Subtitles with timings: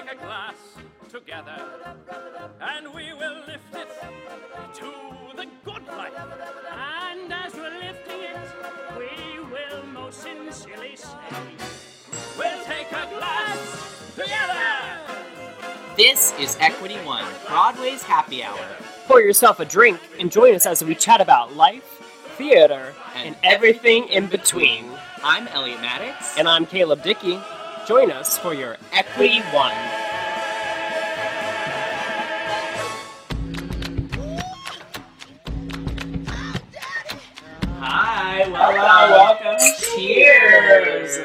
[0.00, 0.54] Take a glass
[1.08, 1.64] together
[2.60, 3.88] and we will lift it
[4.74, 4.92] to
[5.36, 6.12] the good life.
[6.72, 8.48] And as we're lifting it,
[8.96, 11.08] we will most sincerely say,
[12.38, 14.54] We'll take a glass together.
[15.96, 18.66] This is Equity One, Broadway's happy hour.
[19.06, 21.82] Pour yourself a drink and join us as we chat about life,
[22.36, 24.84] theater, and, everything in between.
[25.24, 26.38] I'm Elliot Maddox.
[26.38, 27.40] And I'm Caleb Dickey.
[27.88, 30.07] Join us for your Equity One.
[38.30, 39.68] Hi, welcome, welcome.
[39.96, 41.18] Cheers.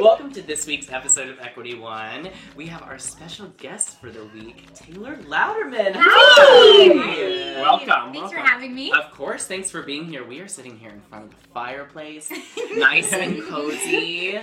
[0.00, 2.30] welcome to this week's episode of Equity One.
[2.56, 5.92] We have our special guest for the week, Taylor Louderman.
[5.96, 7.60] Hi.
[7.60, 8.14] Welcome.
[8.14, 8.90] Thanks for having me.
[8.90, 10.26] Of course, thanks for being here.
[10.26, 12.32] We are sitting here in front of the fireplace,
[12.74, 14.40] nice and cozy.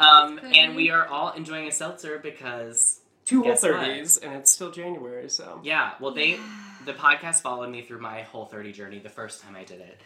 [0.00, 4.70] Um, and we are all enjoying a seltzer because Two whole 30s, and it's still
[4.70, 5.60] January, so.
[5.62, 6.38] Yeah, well, they
[6.86, 10.00] the podcast followed me through my whole thirty journey the first time I did it,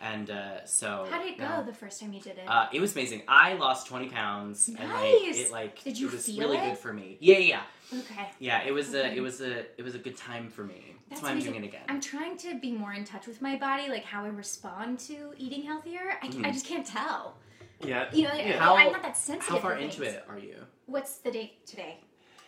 [0.00, 2.44] and uh, so How did it go now- the first time you did it?
[2.48, 3.22] Uh, it was amazing.
[3.28, 5.38] I lost twenty pounds, and like Nice.
[5.38, 6.70] it like Did you it was feel really it?
[6.70, 7.16] good for me.
[7.20, 7.98] Yeah, yeah, yeah.
[8.00, 8.30] okay.
[8.38, 8.62] yeah.
[8.64, 10.74] It was a it was a it was a good time for me.
[11.08, 11.52] That's, That's why I'm amazing.
[11.52, 11.82] doing it again.
[11.88, 15.34] I'm trying to be more in touch with my body, like how I respond to
[15.36, 16.18] eating healthier.
[16.22, 16.46] I, Mhm.
[16.46, 17.36] I just can't tell.
[17.84, 18.08] Yeah.
[18.12, 18.58] You know, like, Yeah.
[18.58, 19.56] How- I'm not that sensitive.
[19.56, 20.56] How far into it are you?
[20.86, 21.98] What's the date today?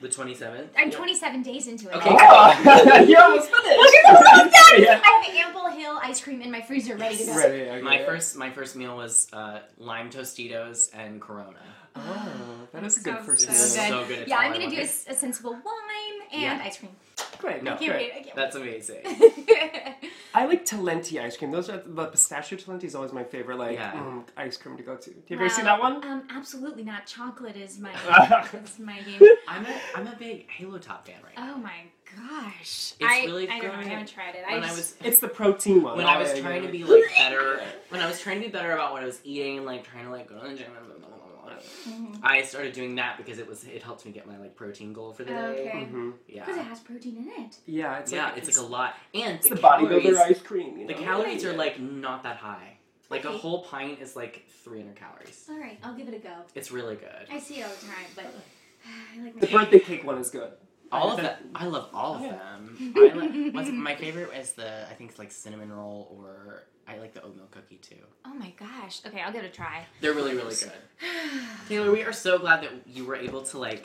[0.01, 0.73] The twenty seventh.
[0.77, 1.95] I'm 27 days into it.
[1.97, 2.11] Okay.
[2.11, 3.79] Oh, you're almost finished.
[3.79, 4.83] Look at the I'm done.
[4.83, 5.01] Yeah.
[5.03, 7.37] I have Ample Hill ice cream in my freezer ready to go.
[7.37, 7.81] Ready, okay.
[7.81, 11.57] My first my first meal was uh, lime Tostitos and Corona.
[11.97, 13.61] Oh, that is a good Sounds first so meal.
[13.61, 13.89] Good.
[13.89, 14.19] so good.
[14.23, 14.81] It's Yeah, I'm gonna do a, wanted.
[14.89, 15.63] s- a sensible wine
[16.33, 16.61] and Yeah.
[16.65, 16.91] ice cream.
[17.39, 17.73] Great, No.
[17.75, 17.91] I great.
[17.91, 18.13] wait.
[18.17, 19.01] I can't That's amazing.
[20.35, 21.51] I like Talenti ice cream.
[21.53, 23.93] Those are the pistachio Talenti is always my favorite like Yeah.
[23.93, 25.11] mm, ice cream to go to.
[25.11, 26.05] Do you ever see that one?
[26.05, 27.07] Um, absolutely not.
[27.07, 27.93] Chocolate is my
[28.65, 29.21] is my game.
[29.49, 31.55] I'm a I'm a big Halo Top fan right now.
[31.55, 31.83] Oh my
[32.17, 32.95] gosh!
[32.99, 33.79] It's I, really I don't know.
[33.79, 34.45] I haven't tried it.
[34.49, 35.97] When I just- was It's the protein one.
[35.97, 38.53] when Oh, I was trying to be like better, when I was trying to be
[38.53, 40.67] better about what I was eating and like trying to like go to the gym,
[40.77, 41.24] and blah, blah, blah,
[41.55, 42.21] blah, blah, Mhm.
[42.23, 45.13] I started doing that because it was it helped me get my like protein goal
[45.13, 45.37] for the day.
[45.69, 45.89] Okay.
[45.91, 46.15] Mhm.
[46.29, 47.59] Yeah, Because it has protein in it.
[47.67, 50.79] Yeah, it's yeah, like it's like a lot, and it's the, the bodybuilder ice cream.
[50.79, 51.01] You the know?
[51.01, 51.59] calories are Yeah.
[51.59, 52.79] like not that high.
[53.11, 55.47] Like a whole pint is like 300 calories.
[55.51, 56.35] All right, I'll give it a go.
[56.55, 57.27] It's really good.
[57.31, 58.27] I see it all the time, but
[59.15, 60.53] I like the my birthday cake one is good.
[60.93, 61.51] All of I- them.
[61.55, 62.93] I love all of them.
[62.97, 67.15] I li- my favorite is the I think it's like cinnamon roll or I like
[67.15, 67.97] the oatmeal cookie too.
[68.27, 69.01] Oh my gosh.
[69.07, 69.85] Okay, I'll give it a try.
[70.01, 70.73] They're really really good.
[71.69, 73.85] Taylor, we are so glad that you were able to like.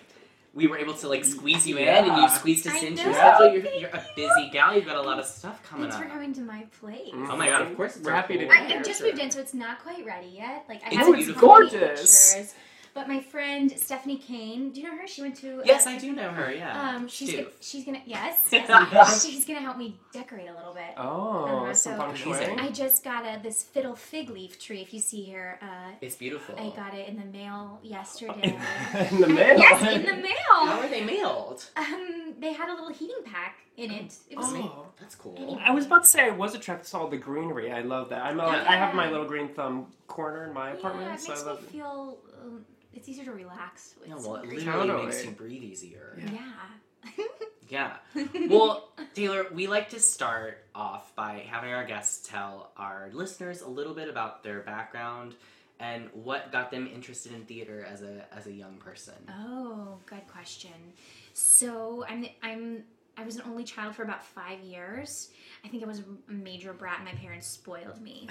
[0.53, 3.09] We were able to like squeeze you in, and you squeezed us I into know.
[3.11, 3.53] your schedule.
[3.53, 4.73] You're, you're a busy gal.
[4.75, 6.11] You've got a lot of stuff coming Thanks for up.
[6.11, 7.13] coming to my place.
[7.13, 7.29] Mhm.
[7.29, 7.61] Oh my god!
[7.61, 9.39] Of course, it's We're our happy to cool- be I, I just moved in, so
[9.39, 10.65] it's not quite ready yet.
[10.67, 11.41] Like I It's haven't beautiful.
[11.41, 12.33] seen any Gorgeous.
[12.33, 12.55] pictures.
[12.99, 15.07] But my friend Stephanie Kane, do you know her?
[15.07, 16.51] She went to Yes, I do know her.
[16.53, 16.95] Yeah.
[16.97, 19.25] Um, she's gonna, she's gonna yes, yes.
[19.25, 20.95] she's gonna help me decorate a little bit.
[20.97, 22.29] Oh, Uh-huh, some so.
[22.31, 22.59] Amazing.
[22.59, 24.81] I just got a this fiddle fig leaf tree.
[24.81, 26.55] If you see here, uh, It's beautiful.
[26.59, 28.59] I got it in the mail yesterday.
[29.11, 29.57] in the mail.
[29.57, 30.33] yes, in the mail.
[30.49, 30.83] How mail.
[30.83, 31.63] are they mailed?
[31.77, 34.13] Um, they had a little heating pack in it.
[34.29, 34.87] It was like, Oh.
[34.99, 35.57] That's cool.
[35.63, 37.71] I was about to say I was attracted to all the greenery.
[37.71, 38.25] I love that.
[38.25, 41.31] I'm a, I have my little green thumb corner in my apartment, yeah, it so
[41.31, 41.71] I makes me it.
[41.71, 42.17] feel.
[42.43, 43.95] Um, it's easier to relax.
[43.99, 44.59] With Yeah, some well, it green.
[44.65, 45.05] literally Totally.
[45.07, 46.17] makes you breathe easier.
[46.17, 47.23] Yeah.
[47.69, 47.97] Yeah.
[48.49, 53.67] Well, Taylor, we like to start off by having our guests tell our listeners a
[53.69, 55.35] little bit about their background
[55.79, 59.13] and what got them interested in theater as a as a young person.
[59.29, 60.71] Oh, good question.
[61.33, 62.83] So I'm I'm
[63.19, 65.29] I was an only child for about five years.
[65.65, 68.27] I think I was a major brat, and my parents spoiled me.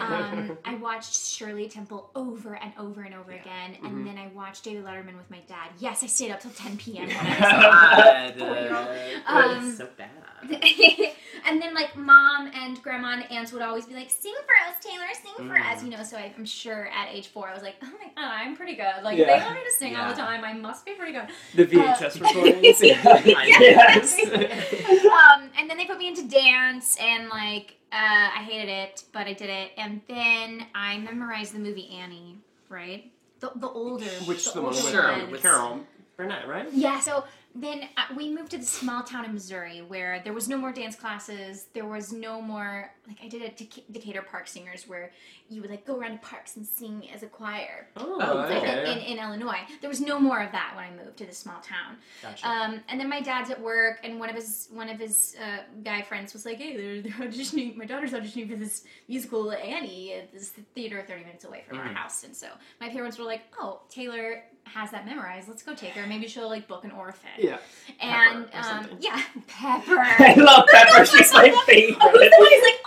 [0.00, 4.04] um, I watched Shirley Temple over and over and over again, and Mhm.
[4.06, 5.70] then I watched David Letterman with my dad.
[5.78, 7.06] Yes, I stayed up till 10 p.m.
[7.08, 8.88] when God, I four-year-old.
[9.26, 11.12] Um, so bad.
[11.46, 14.82] And then like mom and grandma and aunts would always be like, "Sing for us,
[14.84, 15.84] Taylor, sing for us," Mm.
[15.90, 16.02] you know.
[16.02, 18.74] So I, I'm sure at age four, I was like, "Oh my god, I'm pretty
[18.74, 19.26] good." Like Yeah.
[19.38, 20.44] they want me to sing all the time.
[20.44, 21.28] I must be pretty good.
[21.54, 22.82] The VHS Uh, recordings.
[22.82, 24.18] yes.
[25.04, 27.96] um, and then they put me into dance, and like uh,
[28.38, 29.70] I hated it, but I did it.
[29.78, 32.38] And then I memorized the movie Annie,
[32.68, 33.10] right?
[33.40, 35.80] The, the older, Which the one older with Sure, with Carol
[36.16, 36.66] Burnett, right?
[36.72, 37.24] Yeah, so
[37.56, 40.72] then uh, we moved to the small town in Missouri where there was no more
[40.72, 41.66] dance classes.
[41.72, 45.12] There was no more like I did at Decatur Park Singers where
[45.50, 47.86] you would like go around to parks and sing as a choir.
[47.96, 48.92] Oh, Like, okay.
[48.92, 51.60] in, in Illinois, there was no more of that when I moved to this small
[51.60, 51.96] town.
[52.22, 52.48] Gotcha.
[52.48, 55.58] Um, and then my dad's at work, and one of his one of his uh,
[55.84, 57.76] guy friends was like, "Hey, they're, they're auditioning.
[57.76, 61.84] My daughter's auditioning for this musical Annie at this theater thirty minutes away from our
[61.88, 61.94] Mhm.
[61.94, 62.48] house." And so
[62.80, 65.46] my parents were like, "Oh, Taylor has that memorized.
[65.46, 66.06] Let's go take her.
[66.06, 67.58] Maybe she'll like book an orphan." Yeah.
[68.00, 69.98] And Pepper um, yeah, Pepper.
[70.00, 71.04] I love Pepper.
[71.04, 71.98] She's my favorite.
[72.00, 72.83] Oh, who's the one who's like, my goodness,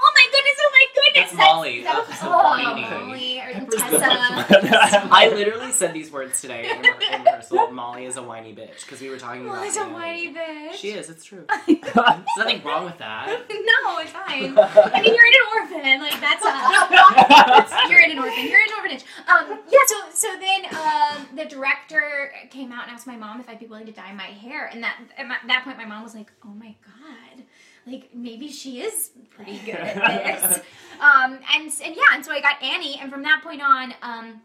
[1.33, 1.47] my goodness.
[1.47, 1.83] That's Molly.
[1.83, 2.81] That, That's oh, Molly.
[2.81, 5.07] Molly or Pepper's Tessa.
[5.11, 7.71] I literally said these words today in, in rehearsal.
[7.71, 9.57] Molly is a whiny bitch because we were talking about.
[9.57, 9.93] Molly's a Annie.
[9.93, 10.73] whiny bitch.
[10.73, 11.09] She is.
[11.09, 11.45] It's true.
[11.67, 11.95] There's
[12.37, 13.27] nothing wrong with that.
[13.49, 14.57] no, it's fine.
[14.57, 16.01] I mean, you're in an orphan.
[16.01, 18.47] Like that's uh, you're in an orphan.
[18.47, 19.03] You're in an orphanage.
[19.27, 19.79] Um, yeah.
[19.87, 23.65] So so then um, the director came out and asked my mom if I'd be
[23.67, 26.31] willing to dye my hair, and that at my- that point my mom was like,
[26.45, 27.43] "Oh my god."
[27.87, 30.59] Like maybe she is pretty good at this,
[30.99, 34.41] um, and and yeah, and so I got Annie, and from that point on, um,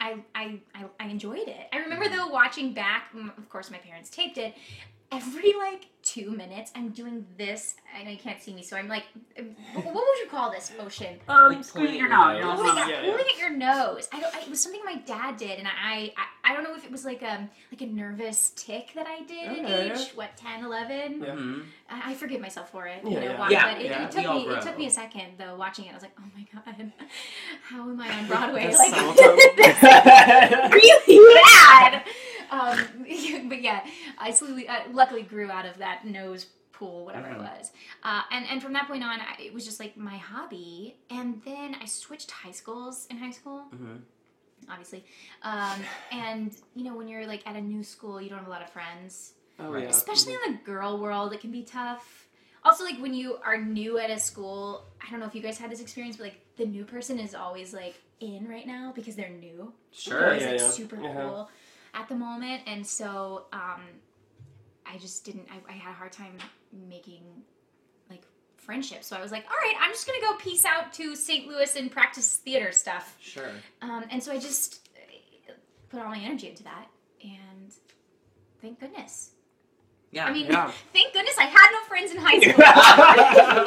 [0.00, 1.68] I, I, I, I enjoyed it.
[1.72, 4.54] I remember though watching back, of course my parents taped it.
[5.12, 7.74] Every like two minutes, I'm doing this.
[7.98, 9.02] I know you can't see me, so I'm like,
[9.74, 11.18] what would you call this motion?
[11.28, 12.40] Um, Like screwing pulling your your nose.
[12.44, 12.56] nose.
[12.60, 13.10] Pulling, Yeah, at, yeah.
[13.10, 14.08] pulling at your nose.
[14.12, 14.34] I don't.
[14.34, 16.92] I, it was something my dad did, and I, I, I don't know if it
[16.92, 21.20] was like a like a nervous tic that I did at age what 10, 11.
[21.20, 21.26] Yeah.
[21.30, 21.64] Mhm.
[21.90, 23.00] I, I forgive myself for it.
[23.04, 23.38] Yeah, you know, yeah.
[23.40, 24.46] why- Yeah, but it, yeah, it took we all me.
[24.54, 25.56] It took me a second though.
[25.56, 26.92] Watching it, I was like, oh my god,
[27.68, 28.72] how am I on Broadway?
[28.78, 32.04] Like really bad.
[32.50, 32.78] Um,
[33.48, 33.86] but yeah,
[34.18, 37.34] I slowly, uh, luckily grew out of that nose pool, whatever Mhm.
[37.34, 37.72] it was.
[38.02, 40.96] Uh, and and from that point on, I, it was just like my hobby.
[41.10, 44.00] And then I switched high schools in high school, Mhm.
[44.68, 45.04] obviously.
[45.42, 45.80] Um,
[46.10, 48.62] and you know, when you're like at a new school, you don't have a lot
[48.62, 49.88] of friends Oh, yeah.
[49.90, 52.28] especially in the girl world it can be tough
[52.64, 55.58] also like when you are new at a school i don't know if you guys
[55.58, 59.16] had this experience but like the new person is always like in right now because
[59.16, 60.32] they're new Sure.
[60.32, 60.70] it's Yeah, like yeah.
[60.70, 61.12] super Uh-huh.
[61.12, 61.50] cool
[61.94, 63.82] at the moment and so um
[64.86, 66.36] i just didn't I, I had a hard time
[66.88, 67.22] making
[68.08, 68.22] like
[68.56, 71.46] friendships so i was like all right i'm just gonna go peace out to st
[71.48, 73.50] louis and practice theater stuff Sure.
[73.82, 74.88] um, and so I just
[75.48, 75.52] uh,
[75.88, 76.86] put all my energy into that,
[77.22, 77.72] and
[78.62, 79.30] thank goodness.
[80.12, 80.26] Yeah.
[80.26, 80.70] I mean, Yeah.
[80.92, 82.54] thank goodness I had no friends in high school.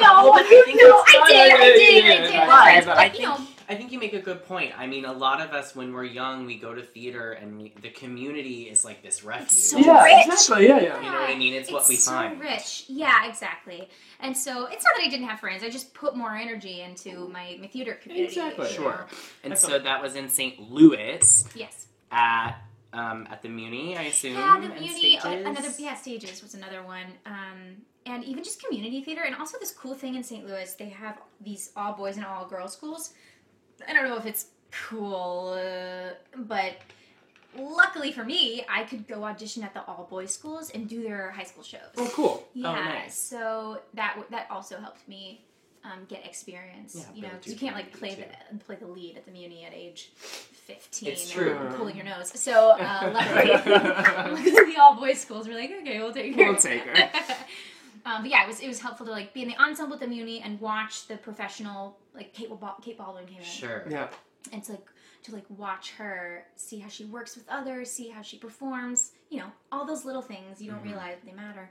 [0.00, 2.32] no, I think no, that's I did, I did, I did.
[2.34, 3.38] yeah, I did, But I but, you know,
[3.74, 4.72] I think you make a good point.
[4.78, 7.74] I mean, a lot of us when we're young, we go to theater and we,
[7.82, 9.50] the community is like this refuge.
[9.50, 10.26] so yeah, rich.
[10.26, 10.68] exactly.
[10.68, 10.96] Yeah, yeah.
[10.96, 11.54] You know what I mean?
[11.54, 12.40] It's what we so find.
[12.40, 12.84] rich.
[12.88, 13.88] Yeah, exactly.
[14.20, 15.62] And so it's not that I didn't have friends.
[15.62, 18.26] I just put more energy into my, my theater community.
[18.26, 18.68] Exactly.
[18.68, 19.06] Sure.
[19.42, 20.70] And so that was in St.
[20.70, 21.86] Louis Yes.
[22.10, 22.56] at
[22.94, 24.34] um, at the Muni, I assume.
[24.34, 27.06] Yeah, the Muni, uh, another yeah, stages was another one.
[27.26, 30.46] Um, and even just community theater, and also this cool thing in St.
[30.46, 33.14] Louis, they have these all boys and all girls schools.
[33.88, 34.46] I don't know if it's
[34.88, 36.74] cool, uh, but
[37.56, 41.30] luckily for me, I could go audition at the all boys schools and do their
[41.30, 41.80] high school shows.
[41.96, 42.48] Oh, cool.
[42.54, 43.16] Yeah, nice.
[43.16, 45.44] so that w- that also helped me
[45.84, 46.94] um, get experience.
[46.96, 49.32] Yeah, you know, build 'cause you can't like play the play the lead at the
[49.32, 51.10] Muni at age fifteen.
[51.10, 51.58] It's true.
[51.76, 52.30] Pulling your nose.
[52.40, 56.44] So uh, luckily, luckily the all boys schools were like, okay, we'll take her.
[56.44, 57.10] We'll take her.
[58.06, 60.00] um, but yeah, it was it was helpful to like be in the ensemble at
[60.00, 63.84] the Muni and watch the professional like Kate, Bal- Kate Baldwin came in Sure.
[63.88, 64.08] Yeah.
[64.52, 64.86] and to like
[65.24, 69.38] to like watch her see how she works with others see how she performs you
[69.38, 70.88] know all those little things you don't Mm-hmm.
[70.90, 71.70] realize they matter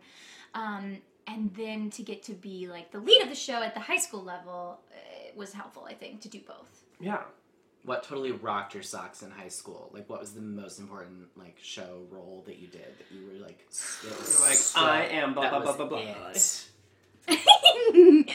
[0.55, 0.97] um,
[1.27, 3.97] and then to get to be like the lead of the show at the high
[3.97, 7.21] school level uh, it was helpful i think to do both Yeah.
[7.85, 9.89] What totally rocked your socks in high school?
[9.93, 13.45] Like, what was the most important like show role that you did that you were
[13.45, 13.65] like?
[13.69, 14.11] s- You're
[14.47, 15.99] like, so- I am blah, blah, blah, blah, blah.
[16.33, 16.67] it.
[17.27, 18.25] um,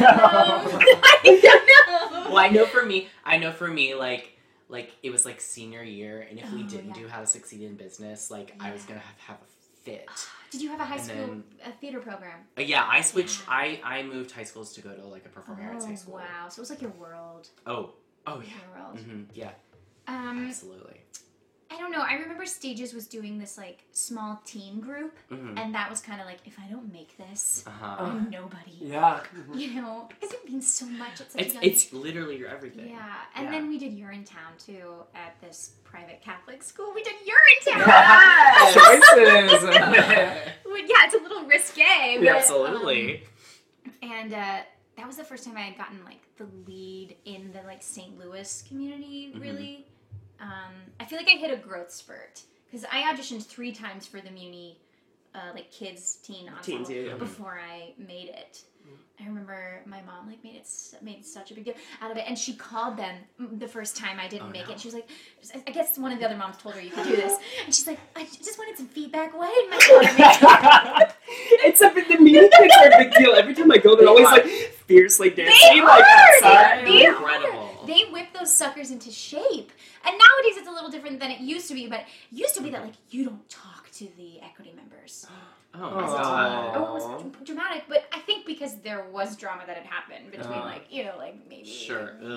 [0.00, 4.36] i don't know Well, I know for me, I know for me, like,
[4.68, 7.02] like it was like senior year, and if we Oh, didn't yeah.
[7.02, 9.46] do How to Succeed in Business, like I was gonna have, have a
[9.84, 10.08] fit.
[10.50, 12.38] Did you have a high And school then- a theater program?
[12.58, 13.42] Uh, yeah, I switched.
[13.48, 16.14] I I moved high schools to go to like a performing arts high Oh, school.
[16.14, 16.48] wow.
[16.48, 17.48] So it was like your world.
[17.66, 17.92] Oh,
[18.26, 18.50] oh yeah.
[18.60, 18.98] Your world.
[18.98, 19.50] hmm Yeah,
[20.06, 20.98] Um, absolutely.
[21.70, 22.02] I don't know.
[22.02, 25.58] I remember Stages was doing this like small teen group, Mhm.
[25.58, 27.96] and that was kind of like, if I don't make this, Uh-huh.
[28.04, 28.76] I'm nobody.
[28.78, 29.20] Yeah.
[29.54, 31.20] You know, because it means so much.
[31.22, 32.90] At such It's young it's literally your everything.
[32.90, 33.50] Yeah, and Yeah.
[33.52, 36.92] then we did Urinetown too at this private Catholic school.
[36.94, 37.84] We did Urinetown.
[38.72, 39.62] Choices.
[40.84, 42.16] Yeah, it's a little risque.
[42.16, 43.22] But, Yeah, absolutely.
[43.86, 44.58] um, and uh,
[44.96, 48.18] that was the first time I had gotten like the lead in the like St.
[48.18, 49.32] Louis community.
[49.34, 49.40] Mhm.
[49.40, 49.86] Really,
[50.40, 54.20] um, I feel like I hit a growth spurt because I auditioned three times for
[54.20, 54.78] the Muni,
[55.34, 57.14] uh, like kids teen ensemble Teens, yeah, yeah.
[57.14, 58.64] before I made it.
[59.20, 60.66] I remember my mom like made it
[61.02, 63.96] made such a big deal out of it, and she called them mm, the first
[63.96, 64.72] time I didn't Oh, make no.
[64.72, 64.80] it.
[64.80, 65.08] She was like,
[65.68, 67.86] I guess one of the other moms told her you could do this, and she's
[67.86, 69.38] like, I just wanted some feedback.
[69.38, 71.16] Why didn't my daughter make it?
[71.64, 73.32] it's a big, the Muni kids are a big deal.
[73.34, 74.46] Every time I go, they're always like
[74.86, 76.06] fiercely dancing, They like are!
[76.06, 76.86] outside.
[76.86, 77.12] They are.
[77.12, 77.84] Incredible.
[77.86, 79.72] They whip those suckers into shape.
[80.04, 82.62] And nowadays it's a little different than it used to be, but it used to
[82.62, 85.26] be that like you don't talk to the equity members.
[85.74, 86.76] Oh god.
[86.76, 90.58] Oh, it was dramatic, but I think because there was drama that had happened between
[90.58, 92.14] Uh, like, you know, like maybe Sure.
[92.20, 92.28] so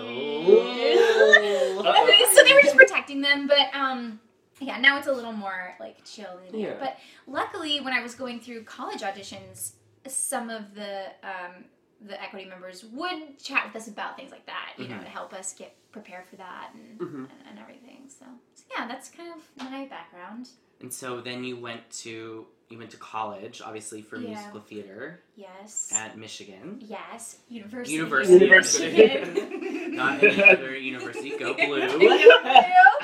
[2.43, 4.19] they were just protecting them, but um
[4.61, 6.71] yeah, now it's a little more like chill in here.
[6.71, 6.77] Yeah.
[6.79, 6.97] But
[7.27, 9.73] luckily when I was going through college auditions,
[10.07, 11.65] some of the um
[12.01, 15.01] the equity members would chat with us about things like that, you know, Mhm.
[15.03, 17.15] to help us get prepared for that and, Mhm.
[17.15, 18.03] and, and everything.
[18.09, 20.49] So, so yeah, that's kind of my background.
[20.81, 24.29] And so then you went to you went to college, obviously for Yeah.
[24.29, 25.91] musical theater Yes.
[25.93, 26.79] at Michigan.
[26.81, 27.37] yes.
[27.47, 27.93] University.
[27.93, 28.43] University.
[28.43, 29.87] University.
[29.95, 31.37] Not any other university.
[31.37, 31.87] Go blue.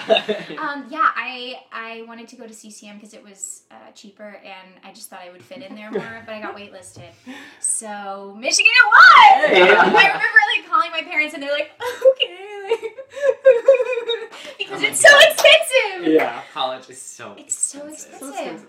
[0.60, 4.70] um, yeah, I I wanted to go to CCM because it was uh, cheaper, and
[4.84, 6.24] I just thought I would fit in there more.
[6.25, 7.12] but I got waitlisted,
[7.60, 9.50] so Michigan it was.
[9.50, 9.62] Hey.
[9.63, 12.81] I remember like calling my parents, and they're like, "Okay," like,
[14.58, 15.24] because Oh my it's so God.
[15.29, 16.13] expensive.
[16.13, 16.41] Yeah.
[16.53, 18.29] College is so It's so expensive.
[18.29, 18.67] expensive.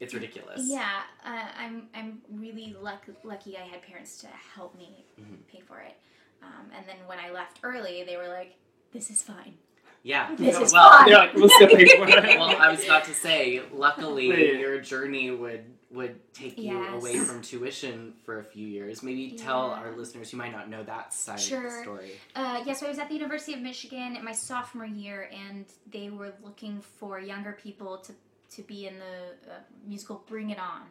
[0.00, 0.62] It's ridiculous.
[0.64, 5.46] Yeah, uh, I'm I'm really luck- lucky I had parents to help me Mhm.
[5.50, 5.96] pay for it.
[6.42, 8.56] Um, and then when I left early, they were like,
[8.92, 9.56] "This is fine.
[10.04, 10.32] Yeah.
[10.36, 12.38] This is well, fine." They're we'll still pay for it.
[12.38, 14.58] well, I was about to say, luckily, Yeah.
[14.60, 16.94] your journey would would take you Yes.
[17.02, 19.02] away from tuition for a few years.
[19.04, 21.62] Maybe tell our listeners who might not know that side of Sure.
[21.62, 22.10] the story.
[22.34, 25.66] Uh, yeah, so I was at the University of Michigan in my sophomore year, and
[25.92, 28.12] they were looking for younger people to,
[28.56, 30.82] to be in the uh, musical Bring It On.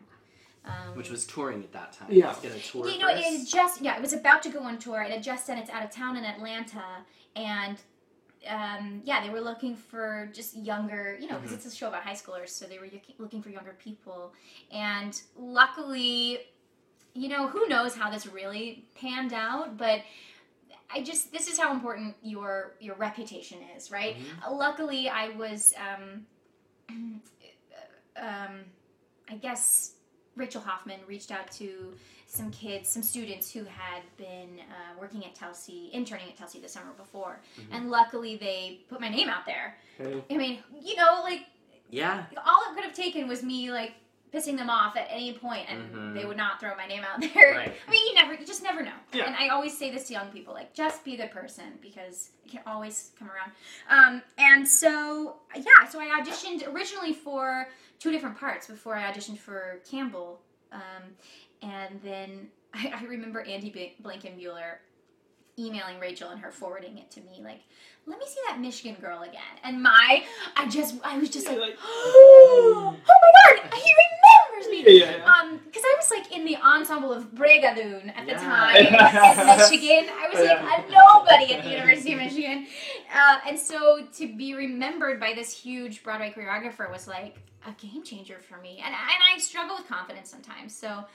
[0.66, 2.08] Um, Which was touring at that time.
[2.10, 2.34] Yeah.
[2.42, 3.28] Get a tour you know, it first.
[3.28, 5.02] had just yeah, it was about to go on tour.
[5.02, 7.04] It had just done its out of town in Atlanta,
[7.36, 7.78] and
[8.48, 12.04] um, yeah, they were looking for just younger, you know, because it's a show about
[12.04, 14.34] high schoolers, so they were looking for younger people.
[14.72, 16.40] And luckily,
[17.14, 20.02] you know, who knows how this really panned out, but
[20.94, 24.16] I just this is how important your your reputation is, right?
[24.52, 26.26] Luckily, I was, um,
[28.18, 28.60] um,
[29.30, 29.94] I guess
[30.36, 31.94] Rachel Hoffman reached out to
[32.34, 36.68] some kids, some students who had been uh, working at Telsey, interning at Telsey the
[36.68, 37.40] summer before,
[37.72, 39.78] and luckily they put my name out there.
[40.00, 40.24] Hey.
[40.32, 41.42] I mean, you know, like
[41.92, 42.26] Yeah.
[42.46, 43.94] all it could have taken was me like
[44.34, 46.14] pissing them off at any point and Mhm.
[46.16, 47.54] they would not throw my name out there.
[47.54, 47.72] Right.
[47.88, 48.96] I mean, you never, you just never know.
[49.12, 49.26] Yeah.
[49.26, 52.50] And I always say this to young people, like, just be good person because it
[52.50, 53.52] can always come around.
[53.92, 59.38] Um, and so, yeah, so I auditioned originally for two different parts before I auditioned
[59.38, 60.42] for Campbell.
[60.72, 61.14] Um,
[61.64, 64.78] and then I, I remember Andy Blankenbuehler
[65.58, 67.62] emailing Rachel and her forwarding it to me, like,
[68.06, 69.42] let me see that Michigan girl again.
[69.64, 70.24] And my,
[70.58, 73.94] I just, I was just like, like, oh my god, he
[74.56, 75.00] remembers me.
[75.00, 75.26] Yeah, yeah.
[75.26, 78.38] Um, because I was like in the ensemble of Brigadoon at the Yeah.
[78.40, 78.94] time in
[79.58, 80.10] Michigan.
[80.14, 82.68] I was like a nobody at the University of Michigan,
[83.14, 88.04] uh, and so to be remembered by this huge Broadway choreographer was like a game
[88.04, 88.82] changer for me.
[88.84, 88.96] And, and
[89.34, 91.06] I struggle with confidence sometimes, so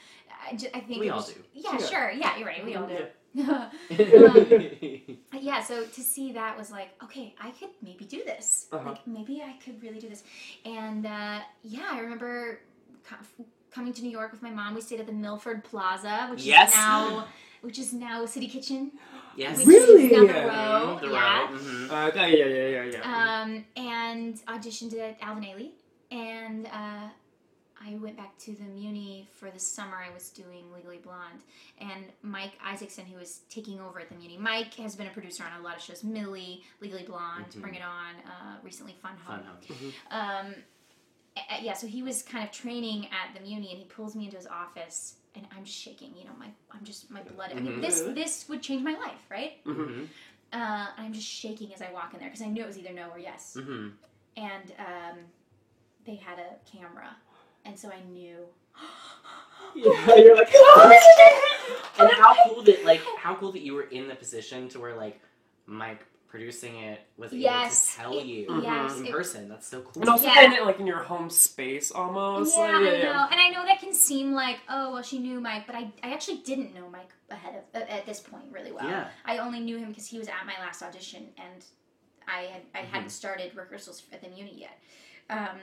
[0.50, 1.34] I, ju- I think We all do.
[1.52, 1.86] Yeah, Yeah.
[1.86, 2.10] sure.
[2.12, 2.64] Yeah, you're right.
[2.64, 3.06] We all do.
[5.32, 8.88] yeah so to see that was like okay i could maybe do this Uh-huh.
[8.90, 10.24] like maybe i could really do this
[10.64, 12.77] and uh, yeah i remember co-
[13.70, 16.70] coming to new york with my mom we stayed at the milford plaza which Yes.
[16.70, 17.26] is now
[17.60, 18.92] which is now city kitchen
[19.36, 19.64] yes.
[19.66, 20.08] Really?
[20.08, 20.82] down the Yeah.
[20.82, 21.58] road The yeah road.
[21.60, 21.90] mhm.
[21.90, 23.42] Uh, yeah, yeah, yeah, yeah, yeah.
[23.42, 25.70] um, and auditioned at Alvin Ailey,
[26.10, 27.08] and uh,
[27.80, 29.96] I went back to the Muni for the summer.
[29.96, 31.42] I was doing Legally Blonde,
[31.80, 34.36] and Mike Isaacson, who was taking over at the Muni.
[34.36, 37.60] Mike has been a producer on a lot of shows: Millie, Legally Blonde, Mhm.
[37.62, 39.40] Bring It On, uh, recently Fun Home.
[39.40, 39.92] Fun home.
[40.10, 40.54] Um, uh,
[41.62, 44.36] yeah, so he was kind of training at the Muni, and he pulls me into
[44.36, 46.14] his office, and I'm just shaking.
[46.16, 47.50] You know, my I'm just my blood.
[47.52, 47.80] I mean, Mhm.
[47.82, 49.62] this this would change my life, right?
[49.64, 50.04] Mm-hmm.
[50.52, 52.92] Uh, I'm just shaking as I walk in there because I knew it was either
[52.92, 53.56] no or yes.
[53.58, 53.88] Mm-hmm.
[54.36, 55.18] And um,
[56.06, 57.14] they had a camera,
[57.64, 58.38] and so I knew.
[59.74, 60.48] Yeah, you're like,
[61.98, 64.94] And how cool that like how cool that you were in the position to where
[64.96, 65.20] like
[65.66, 69.48] Mike producing it was able to tell it- you yes, in it- person.
[69.48, 70.02] That's so cool.
[70.02, 70.34] and also Yeah.
[70.34, 72.56] kind of like in your home space almost.
[72.56, 75.40] yeah, like, I know, and I know that can seem like, oh, well, she knew
[75.40, 78.72] Mike, but I, I actually didn't know Mike ahead of uh, at this point really
[78.72, 78.84] well.
[78.86, 79.08] Yeah.
[79.24, 81.64] I only knew him because he was at my last audition, and
[82.26, 82.92] I had I Mm-hmm.
[82.94, 84.78] hadn't started rehearsals at the Muni yet.
[85.30, 85.58] Um,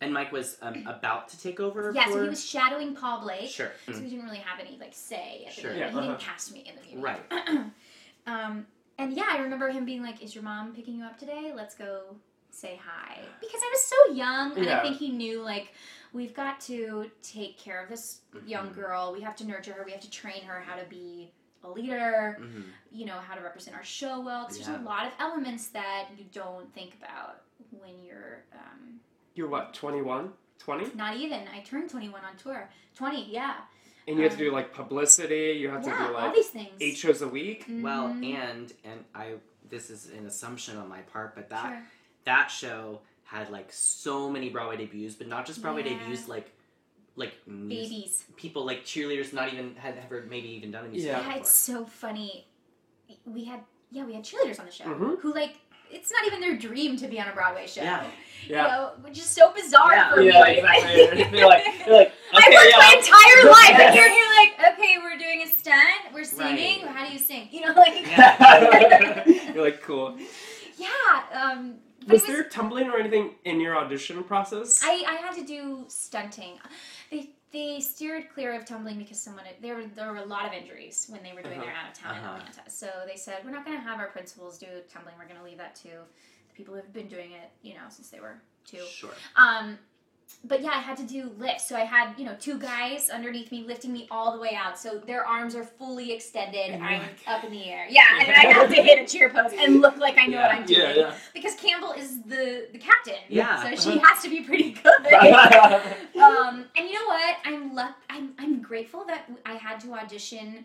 [0.00, 1.92] and Mike was um, about to take over.
[1.94, 2.12] yeah, for...
[2.12, 3.48] so he was shadowing Paul Blake.
[3.50, 3.70] Sure.
[3.84, 5.70] So he didn't really have any like say at the Sure.
[5.72, 5.80] Muni.
[5.80, 6.18] Yeah, He didn't uh-huh.
[6.20, 7.02] cast me in the Muni.
[7.02, 7.70] Right.
[8.26, 8.66] um,
[8.98, 11.52] and yeah, I remember him being like, "Is your mom picking you up today?
[11.54, 12.16] Let's go
[12.50, 14.78] say hi." Because I was so young, and Yeah.
[14.78, 15.74] I think he knew like
[16.12, 18.80] we've got to take care of this young Mm-hmm.
[18.80, 19.12] girl.
[19.12, 19.84] We have to nurture her.
[19.84, 22.38] We have to train her how to be a leader.
[22.40, 22.64] Mhm.
[22.90, 24.44] You know how to represent our show well.
[24.44, 24.66] Because Yeah.
[24.68, 29.00] there's a lot of elements that you don't think about when you're um,
[29.34, 30.32] You're what, 21?
[30.58, 30.94] 20?
[30.94, 31.46] not even.
[31.48, 32.70] I turned 21 on tour.
[32.94, 33.56] 20, yeah,
[34.08, 36.48] And you have to do like publicity, you have to yeah, do all like these
[36.48, 36.68] things.
[36.80, 37.64] eight shows a week.
[37.68, 38.34] Well, Mhm.
[38.34, 39.34] and and I
[39.68, 41.82] this is an assumption on my part, but that Sure.
[42.24, 45.98] that show had like so many Broadway debuts, but not just Broadway Yeah.
[45.98, 46.52] debuts, like
[47.16, 48.24] like mus- babies.
[48.36, 51.20] people like cheerleaders, not even had ever maybe even done a musical Yeah.
[51.22, 51.40] Yeah, before.
[51.40, 52.46] it's so funny.
[53.24, 53.60] We had
[53.90, 55.20] yeah, we had cheerleaders on the show Mhm.
[55.20, 55.56] who like
[55.90, 57.80] it's not even their dream to be on a Broadway show.
[57.82, 58.04] Yeah.
[58.48, 58.62] Yeah.
[58.64, 60.14] You know, which is so bizarre Yeah.
[60.14, 60.58] for Yeah, me.
[60.58, 61.22] exactly.
[61.30, 65.18] They're like, they're like, I worked my entire life, and you're here like, okay, we're
[65.18, 66.84] doing a stunt, we're singing.
[66.84, 66.94] Right.
[66.94, 67.48] How do you sing?
[67.50, 68.06] You know, like,
[69.54, 70.16] You're like, cool.
[70.76, 70.88] yeah.
[71.32, 71.76] Um,
[72.08, 74.80] Was it there tumbling or anything in your audition process?
[74.84, 76.58] I, I had to do stunting.
[77.10, 80.52] They they steered clear of tumbling because someone there were there were a lot of
[80.52, 82.34] injuries when they were doing their out of town Uh-huh.
[82.34, 82.70] in Atlanta.
[82.70, 85.14] So they said we're not going to have our principals do tumbling.
[85.18, 87.82] We're going to leave that to the people who have been doing it, you know,
[87.88, 88.84] since they were two.
[88.90, 89.10] Sure.
[89.36, 89.78] Um,
[90.44, 91.68] but yeah, I had to do lifts.
[91.68, 94.78] So I had, you know, two guys underneath me lifting me all the way out.
[94.78, 96.70] So their arms are fully extended.
[96.70, 97.86] And I'm you're up in the air.
[97.88, 100.38] Yeah, and then I have to hit a cheer pose and look like I know
[100.38, 100.80] what I'm doing.
[100.80, 101.14] Yeah, yeah.
[101.34, 103.16] Because Campbell is the the captain.
[103.28, 103.62] Yeah.
[103.62, 105.06] So she has to be pretty good.
[105.12, 107.36] um, and you know what?
[107.44, 107.96] I'm luck.
[108.10, 110.64] I'm I'm grateful that I had to audition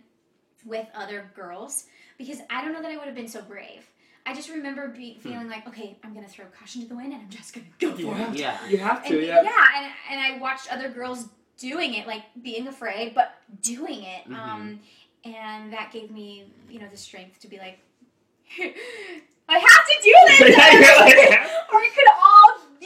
[0.65, 1.85] with other girls
[2.17, 3.89] because I don't know that I would have been so brave.
[4.25, 7.21] I just remember be, feeling like, okay, I'm gonna throw caution to the wind and
[7.23, 8.31] I'm just gonna go for Yeah.
[8.31, 8.37] it.
[8.37, 8.67] Yeah.
[8.67, 9.65] You have And, to, yeah, yeah.
[9.77, 14.27] and, and I watched other girls doing it, like being afraid, but doing it.
[14.29, 14.35] Mhm.
[14.37, 14.79] Um,
[15.25, 17.79] and that gave me, you know, the strength to be like,
[19.49, 20.41] I have to do this,
[21.73, 22.40] or it could all,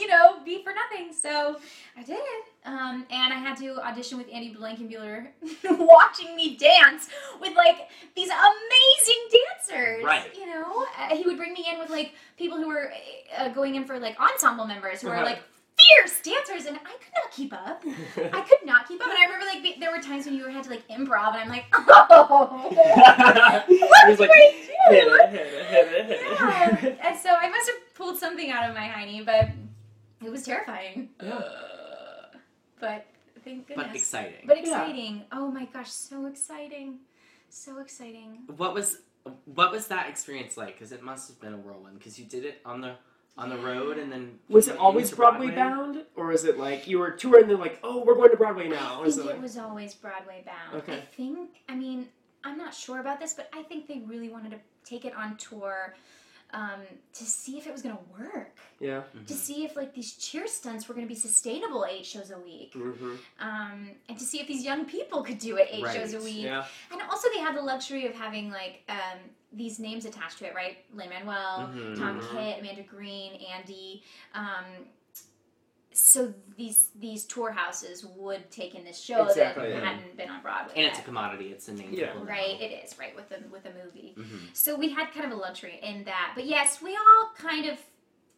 [0.06, 1.12] you know, be for nothing.
[1.12, 1.58] So
[1.96, 2.18] I did.
[2.64, 5.28] Um, and I had to audition with Andy Blankenbuehler
[5.78, 7.08] watching me dance
[7.40, 10.04] with like these amazing dancers.
[10.04, 10.30] Right.
[10.36, 12.92] You know, uh, he would bring me in with like people who were
[13.36, 15.24] uh, going in for like ensemble members who were Uh-huh.
[15.24, 15.38] like
[15.76, 17.82] fierce dancers, and I could not keep up.
[18.34, 19.08] I could not keep up.
[19.08, 21.42] And I remember like be- there were times when you had to like improv, and
[21.42, 23.64] I'm like, oh.
[23.68, 24.52] He's like, do I
[24.90, 24.94] do?
[24.94, 27.08] hit it, hit it, hit it, Yeah.
[27.08, 29.48] and so I must have pulled something out of my hiney, but
[30.24, 31.10] it was terrifying.
[31.22, 31.40] Yeah.
[32.80, 33.06] But
[33.44, 33.86] thank goodness.
[33.86, 34.46] But exciting.
[34.46, 35.24] But exciting.
[35.32, 36.98] Oh my gosh, so exciting.
[37.48, 38.40] So exciting.
[38.56, 38.98] what was
[39.44, 40.74] what was that experience like?
[40.74, 41.98] Because it must have been a whirlwind.
[41.98, 42.94] Because you did it on the
[43.38, 46.04] on the road and then Was it always Broadway, bound?
[46.16, 48.68] Or is it like you were touring and they're like, oh, we're going to Broadway
[48.68, 49.02] now?
[49.02, 50.82] I is think it it like, was always Broadway bound.
[50.82, 50.98] Okay.
[50.98, 52.08] I think, I mean,
[52.44, 55.36] I'm not sure about this, but I think they really wanted to take it on
[55.36, 55.94] tour
[56.52, 56.80] um,
[57.12, 58.56] to see if it was going to work.
[58.80, 59.02] yeah.
[59.26, 62.38] To see if like these cheer stunts were going to be sustainable eight shows a
[62.38, 63.14] week, Mm-hmm.
[63.40, 65.96] um, and to see if these young people could do it eight Right.
[65.96, 66.44] shows a week.
[66.44, 66.64] Yeah.
[66.92, 69.18] And also, they had the luxury of having like um,
[69.52, 70.78] these names attached to it, right?
[70.94, 71.98] Lin Manuel, Mhm.
[71.98, 72.30] Tom Mhm.
[72.30, 74.02] Kitt, Amanda Green, Andy.
[74.34, 74.64] Um,
[75.96, 79.92] so these these tour houses would take in this show Exactly, that yeah.
[79.92, 80.74] hadn't been on Broadway.
[80.76, 81.46] And it's a commodity.
[81.52, 81.88] It's a name.
[81.92, 82.12] Yeah.
[82.22, 82.60] right.
[82.60, 84.14] It is right with the with the movie.
[84.16, 84.54] Mhm.
[84.54, 86.32] So we had kind of a luxury in that.
[86.34, 87.78] But yes, we all kind of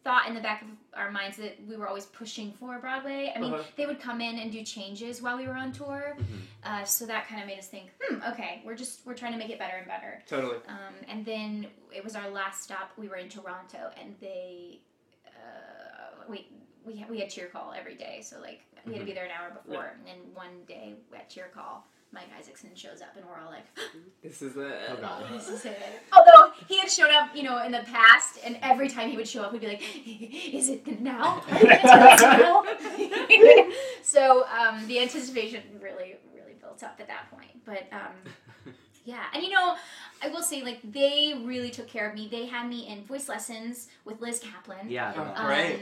[0.05, 3.33] thought in the back of our minds that we were always pushing for Broadway.
[3.35, 3.63] I mean, Uh-huh.
[3.75, 6.15] they would come in and do changes while we were on tour.
[6.17, 6.41] Mhm.
[6.63, 9.37] Uh, so that kind of made us think, hmm, okay, we're just we're trying to
[9.37, 10.23] make it better and better.
[10.27, 10.59] Totally.
[10.69, 12.91] Um, and then it was our last stop.
[12.97, 14.79] We were in Toronto, and they
[15.27, 16.47] uh, we
[16.89, 18.19] we had, we had cheer call every day.
[18.21, 19.93] So like we had to be there an hour before.
[19.97, 23.65] And then one day at cheer call, Mike Isaacson shows up, and we're all like,
[24.23, 24.79] This is it.
[24.89, 25.25] Oh god.
[25.31, 25.77] this is it.
[26.11, 29.27] Although he had shown up, you know, in the past, and every time he would
[29.27, 29.83] show up, we'd be like,
[30.53, 31.43] "Is it now?
[31.51, 33.71] Are we gonna do this now?"
[34.01, 37.63] so um, the anticipation really, really built up at that point.
[37.63, 38.73] But um,
[39.05, 39.75] yeah, and you know,
[40.23, 42.27] I will say like they really took care of me.
[42.29, 44.89] They had me in voice lessons with Liz Caplan.
[44.89, 45.13] Yeah.
[45.15, 45.79] Oh, great.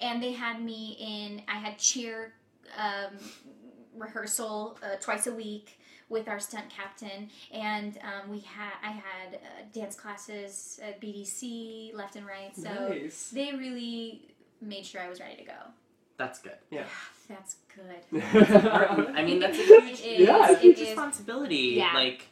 [0.00, 1.42] And they had me in.
[1.48, 2.32] I had cheer
[2.76, 3.18] um,
[3.96, 9.34] rehearsal uh, twice a week with our stunt captain, and um, we had I had
[9.34, 9.38] uh,
[9.74, 12.54] dance classes at BDC left and right.
[12.56, 13.30] So Nice.
[13.30, 14.22] they really
[14.62, 15.52] made sure I was ready to go.
[16.16, 16.56] That's good.
[16.70, 16.84] Yeah.
[17.28, 18.22] That's good.
[19.14, 20.88] I mean, that's a huge, It is, Yeah, it huge is.
[20.88, 21.74] responsibility.
[21.76, 21.92] Yeah.
[21.94, 22.22] Like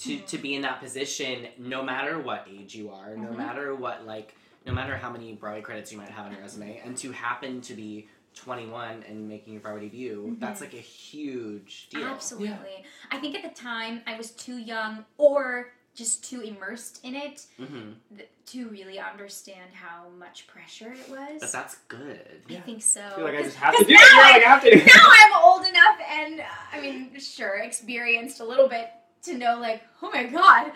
[0.00, 3.36] to to be in that position, no matter what age you are, no Mhm.
[3.36, 4.34] matter what like,
[4.66, 7.60] no matter how many Broadway credits you might have on your resume, and to happen
[7.62, 12.04] to be 21 and making your Broadway debut, that's like a huge deal.
[12.04, 12.84] Absolutely.
[13.10, 17.46] I think at the time I was too young or just too immersed in it
[17.58, 21.40] hmm th- to really understand how much pressure it was.
[21.40, 22.42] But that's good.
[22.48, 23.00] I think so.
[23.04, 23.94] I feel like I just have to do it.
[23.94, 24.76] now I- like, I have to.
[24.76, 28.90] now I'm old enough and uh, I mean, sure, experienced a little bit
[29.24, 30.70] to know like, oh my god,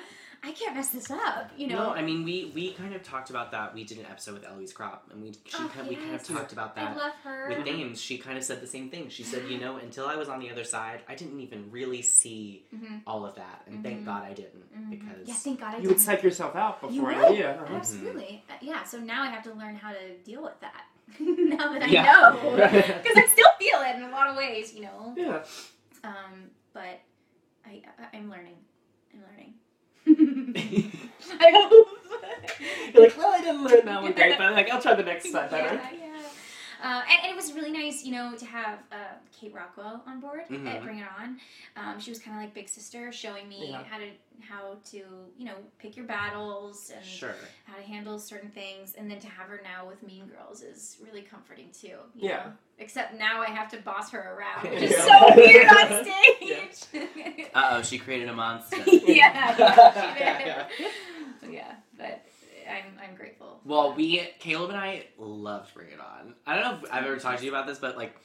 [0.46, 1.50] I can't mess this up.
[1.57, 1.76] You know.
[1.76, 3.74] No, I mean we we kind of talked about that.
[3.74, 6.22] We did an episode with Eloise Kropp, and we she Oh, kind, we kind of
[6.22, 6.96] talked about I that.
[6.96, 7.48] love her.
[7.48, 9.09] With names, she kind of said the same thing.
[9.09, 12.02] She said, you know, until I was on the other side, I didn't even really
[12.02, 13.00] see Mhm.
[13.07, 14.04] all of that, and thank Mhm.
[14.07, 16.00] God I didn't because yeah, thank God I You would didn't.
[16.00, 17.14] psych yourself out You before.
[17.30, 17.38] would.
[17.38, 17.50] Yeah.
[17.62, 17.74] uh-huh.
[17.76, 18.44] Absolutely.
[18.50, 20.85] Uh, yeah, so now I have to learn how to deal with that.
[21.20, 22.04] now that I Yeah.
[22.04, 22.57] know.
[23.02, 25.14] Because I still feel it in a lot of ways, you know.
[25.16, 25.42] Yeah.
[26.02, 27.00] Um, but
[27.66, 28.57] I, I I'm learning.
[29.12, 29.54] I'm learning.
[31.40, 31.88] I hope.
[32.92, 35.30] You're like, well, I didn't learn that one great, but like, I'll try the next
[35.30, 35.74] time better.
[35.74, 36.03] Yeah, yeah.
[36.85, 38.97] Uh, and, and it was really nice, you know, to have uh,
[39.40, 40.66] Kate Rockwell on board at Mm-hmm.
[40.66, 40.83] Mhm.
[40.85, 41.38] Bring It On.
[41.77, 43.83] Um, she was kind of like big sister, showing me Yeah.
[43.85, 44.09] how to
[44.40, 44.99] how to
[45.38, 47.37] you know pick your battles and sure.
[47.66, 50.99] how to handle certain things, and then to have her now with Mean Girls is
[51.03, 51.88] really comforting too.
[52.14, 52.37] you Yeah.
[52.37, 52.53] know?
[52.79, 54.88] Except now I have to boss her around, which Yeah.
[54.88, 57.49] is so weird on stage.
[57.55, 58.77] Uh oh, she created a monster.
[58.87, 61.53] yeah, yeah, she did.
[61.55, 62.20] yeah, but
[62.68, 63.61] I'm I'm grateful.
[63.64, 66.35] well, we Caleb and I loved Bring It On.
[66.46, 68.16] I don't know if I've ever talked to you about this, but like.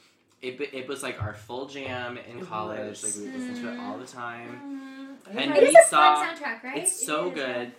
[0.42, 3.04] It, it was like our full jam in college.
[3.04, 4.48] Like we listened to it all the time.
[5.28, 5.38] Mm-hmm.
[5.38, 6.78] And It we is a saw fun soundtrack, right?
[6.78, 7.44] it's so is, yeah.
[7.46, 7.72] good.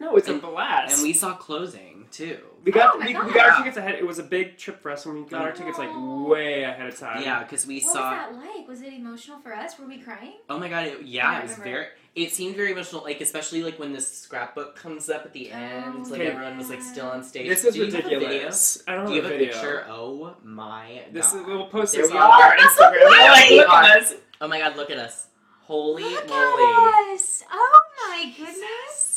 [0.00, 0.94] No, it's a blast.
[0.94, 2.38] And we saw closing too.
[2.64, 3.26] we got Oh my we, God.
[3.26, 3.94] we got our tickets ahead.
[3.94, 6.24] It was a big trip for us, and we got our tickets like Oh.
[6.26, 7.22] way ahead of time.
[7.22, 8.10] Yeah, because we What saw.
[8.10, 8.68] was that like?
[8.68, 9.78] Was it emotional for us?
[9.78, 10.34] Were we crying?
[10.48, 10.86] Oh my god!
[10.86, 11.86] It, I yeah, it was very.
[12.16, 15.56] It seemed very emotional, like especially like when the scrapbook comes up at the oh,
[15.56, 15.94] end.
[15.98, 16.26] Oh, like Okay.
[16.30, 17.48] everyone was like still on stage.
[17.48, 18.18] This is Do you have a video?
[18.20, 18.82] ridiculous.
[18.88, 19.52] I don't Do you have a a video.
[19.52, 19.86] picture?
[19.88, 21.14] Oh my god!
[21.14, 22.98] This is, we'll post There this on our Instagram.
[23.02, 24.14] Oh there like, look at us.
[24.40, 24.76] Oh my god!
[24.76, 25.28] Look at us!
[25.60, 26.34] Holy Look moly!
[26.64, 27.44] at us!
[27.52, 29.09] Oh my goodness!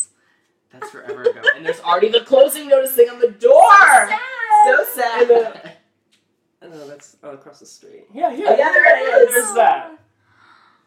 [0.74, 3.64] That's forever ago, and there's already the closing notice thing on the door.
[3.72, 4.20] Sad.
[4.66, 5.22] So sad.
[5.30, 5.52] And, uh,
[6.64, 8.06] Oh, no, that's oh, across the street.
[8.14, 9.34] Yeah, yeah, Oh, yeah, there it is.
[9.36, 10.00] There's that.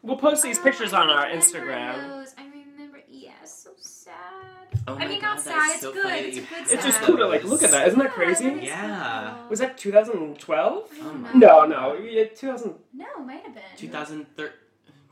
[0.01, 2.07] We'll post these Oh, pictures on our remember Instagram.
[2.09, 2.33] those.
[2.37, 2.99] I remember.
[3.07, 4.15] Yeah, so sad.
[4.87, 5.69] Oh I mean, God, not sad.
[5.73, 6.03] It's so good.
[6.03, 6.75] funny It's a good have sad.
[6.77, 7.87] It's just cool to like look at that.
[7.89, 8.45] Isn't that crazy?
[8.45, 9.47] that is so Yeah.
[9.49, 10.89] Was that 2012?
[11.03, 11.11] Oh.
[11.35, 12.73] No, no, yeah, 2000.
[12.93, 13.63] No, it might have been.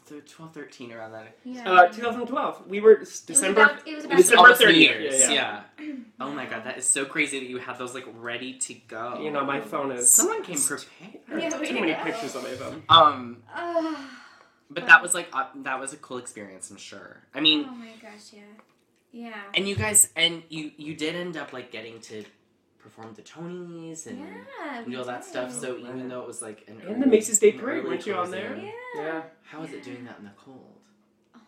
[0.05, 1.35] 2012, 13 around that.
[1.43, 1.69] Yeah.
[1.71, 2.67] Uh, 2012.
[2.67, 3.63] We were s- It was December.
[3.63, 4.75] about- it was about December Almost 30th.
[4.75, 5.19] years.
[5.21, 5.93] Yeah, Yeah, yeah.
[6.19, 9.19] Oh my god, that is so crazy that you had those like ready to go.
[9.21, 10.09] You know, my phone is.
[10.09, 10.87] Someone came prepared.
[11.29, 12.03] I have Yeah, way too many go.
[12.03, 12.83] pictures on my phone.
[12.89, 13.97] Um, Ugh.
[14.69, 17.23] but that was like uh, that was a cool experience, I'm sure.
[17.33, 18.41] I mean, oh my gosh, yeah.
[19.11, 19.41] Yeah.
[19.53, 22.23] and you guys, and you you did end up like getting to
[22.85, 24.83] perform the Tonys and yeah.
[24.87, 25.51] do all that stuff.
[25.51, 25.59] did.
[25.61, 28.13] So even though it was like an And the Macy's Day Parade, early weren't you
[28.13, 28.55] on there?
[28.55, 28.71] Yeah.
[29.01, 29.21] Yeah.
[29.43, 30.59] How is it doing that in the cold?
[31.35, 31.39] Oh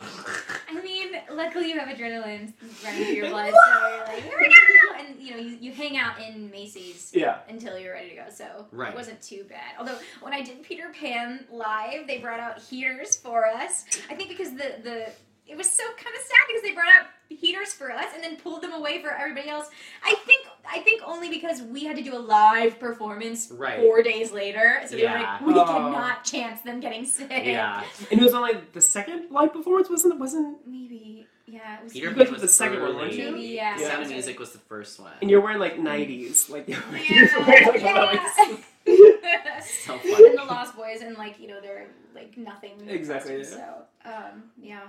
[0.00, 0.58] my gosh.
[0.70, 2.52] I mean, luckily you have adrenaline
[2.84, 5.04] running through your blood, so you're like, here we go!
[5.06, 7.38] And you know, you, you hang out in Macy's Yeah.
[7.48, 8.90] until you're ready to go, so Right.
[8.92, 9.72] it wasn't too bad.
[9.78, 13.86] Although when I did Peter Pan live, they brought out heaters for us.
[14.10, 15.12] I think because the the
[15.48, 18.36] it was so kind of sad because they brought out heaters for us and then
[18.36, 19.68] pulled them away for everybody else.
[20.04, 23.80] I think I think only because we had to do a live performance Right.
[23.80, 25.32] four days later, so they were Yeah.
[25.40, 25.64] like, we Oh.
[25.64, 27.28] cannot chance them getting sick.
[27.30, 30.20] Yeah, And it was only the second live performance, wasn't it?
[30.20, 30.66] Wasn't.
[30.66, 31.78] Maybe, yeah.
[31.78, 33.32] It was Peter You Pan was were the second one, weren't you?
[33.32, 33.76] Maybe, yeah.
[33.78, 35.12] The Sound of Music was the first one.
[35.22, 36.50] And you're wearing like 90s.
[36.50, 38.56] Like, you're Yeah, wearing like yeah.
[39.84, 40.26] So funny.
[40.28, 42.72] and the Lost Boys, and like you know, they're like nothing.
[42.88, 44.80] Exactly, So, um, yeah,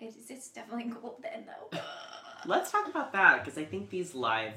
[0.00, 1.78] it's it's definitely cool then though.
[2.46, 4.52] Let's talk about that because I think these live,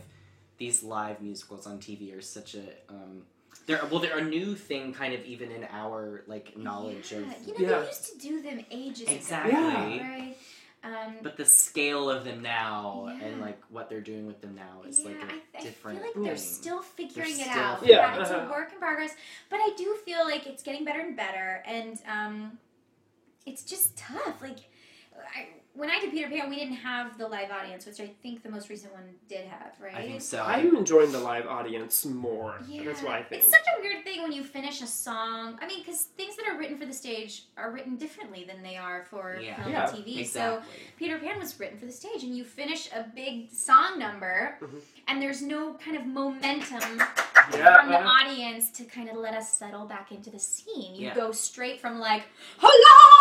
[0.58, 3.24] these live musicals on TV are such a um,
[3.66, 7.18] they're well they're a new thing kind of even in our like knowledge yeah.
[7.20, 7.80] of you know Yeah.
[7.80, 9.52] they used to do them ages Exactly.
[9.54, 10.36] ago, right?
[10.82, 14.88] Um, But the scale of them now and like what they're doing with them now
[14.88, 16.24] is like yeah, a I, I different feel like thing.
[16.24, 17.80] they're still figuring They're it still out.
[17.82, 19.14] figuring Yeah, it's a work in progress.
[19.50, 22.58] But I do feel like it's getting better and better, and um,
[23.46, 24.42] it's just tough.
[24.42, 24.60] Like
[25.36, 28.44] I, when I did Peter Pan, we didn't have the live audience, which I think
[28.44, 29.96] the most recent one did have, right?
[29.96, 30.44] I think so.
[30.44, 32.56] I'm enjoying the live audience more.
[32.68, 33.44] Yeah, That's what I think.
[33.44, 35.58] It's such a weird thing when you finish a song.
[35.62, 38.76] I mean, because things that are written for the stage are written differently than they
[38.78, 39.56] are for Yeah.
[39.62, 40.20] film Yeah, and TV.
[40.20, 40.26] exactly.
[40.26, 40.64] So
[40.98, 44.82] Peter Pan was written for the stage, and you finish a big song number, Mhm.
[45.08, 47.00] and there's no kind of momentum
[47.54, 48.26] Yeah, from the uh-huh.
[48.28, 50.94] audience to kind of let us settle back into the scene.
[50.96, 51.16] You Yeah.
[51.16, 52.24] go straight from like,
[52.58, 53.19] hello,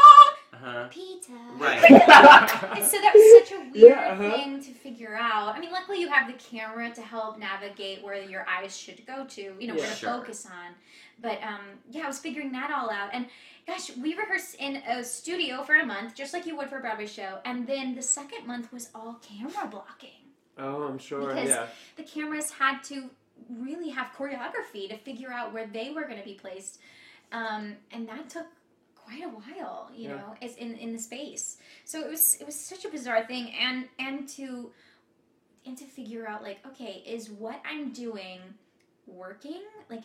[0.63, 0.89] Uh-huh.
[0.91, 1.33] Peter.
[1.57, 1.83] Right.
[1.91, 4.31] And so that was such a weird Yeah, uh-huh.
[4.37, 5.55] thing to figure out.
[5.55, 9.25] I mean, luckily you have the camera to help navigate where your eyes should go
[9.27, 10.11] to, you know, where to Sure.
[10.11, 10.75] focus on.
[11.21, 13.11] But um, yeah, I was figuring that all out.
[13.13, 13.27] And
[13.67, 16.81] gosh, we rehearsed in a studio for a month, just like you would for a
[16.81, 17.39] Broadway show.
[17.45, 20.23] And then the second month was all camera blocking.
[20.59, 21.27] oh, I'm sure.
[21.35, 21.67] Because yeah.
[21.97, 23.11] the cameras had to
[23.51, 26.81] really have choreography to figure out where they were going to be placed.
[27.31, 28.47] Um, and that took
[29.09, 30.17] quite a while, you Yeah.
[30.17, 31.59] know, as in, in the space.
[31.85, 34.71] So it was it was such a bizarre thing and and to
[35.67, 38.41] and to figure out like, okay, is what I'm doing
[39.07, 39.63] working?
[39.91, 40.05] Like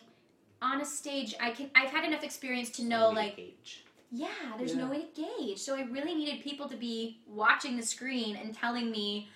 [0.62, 3.84] on a stage I can I've had enough experience to know Way like gauge.
[4.10, 5.58] yeah, there's no way to gauge.
[5.58, 9.28] So I really needed people to be watching the screen and telling me,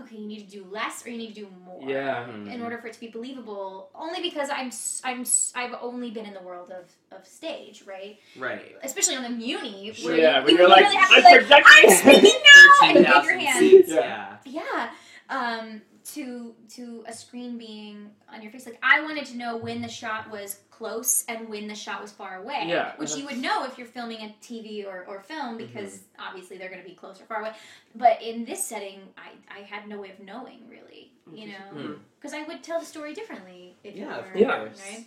[0.00, 1.82] okay, you need to do less or you need to do more.
[1.88, 2.24] Yeah.
[2.28, 2.52] Mhm.
[2.52, 4.70] In order for it to be believable, only because I'm
[5.04, 6.84] I'm I've only been in the world of,
[7.16, 8.18] of stage, right?
[8.36, 8.76] Right.
[8.82, 11.62] Especially on the Muni, where Yeah, you, when you you're like, literally have to I'm
[11.62, 11.64] like.
[11.66, 13.58] I'm speaking now, and wave your hands.
[13.58, 13.88] seats.
[13.90, 14.36] Yeah.
[14.44, 14.90] Yeah.
[15.28, 15.82] Um,
[16.14, 19.88] to to a screen being on your face, like I wanted to know when the
[19.88, 22.64] shot was close and when the shot was far away.
[22.66, 25.66] Yeah, Which you would know if you're filming a TV or, or film Mm-hmm.
[25.66, 27.52] because obviously they're going to be close or far away.
[27.94, 31.98] But in this setting, I, I had no way of knowing really, you know, Mhm.
[32.20, 34.58] because I would tell the story differently if Yeah, it of were Yeah.
[34.58, 34.82] course.
[34.90, 35.06] right.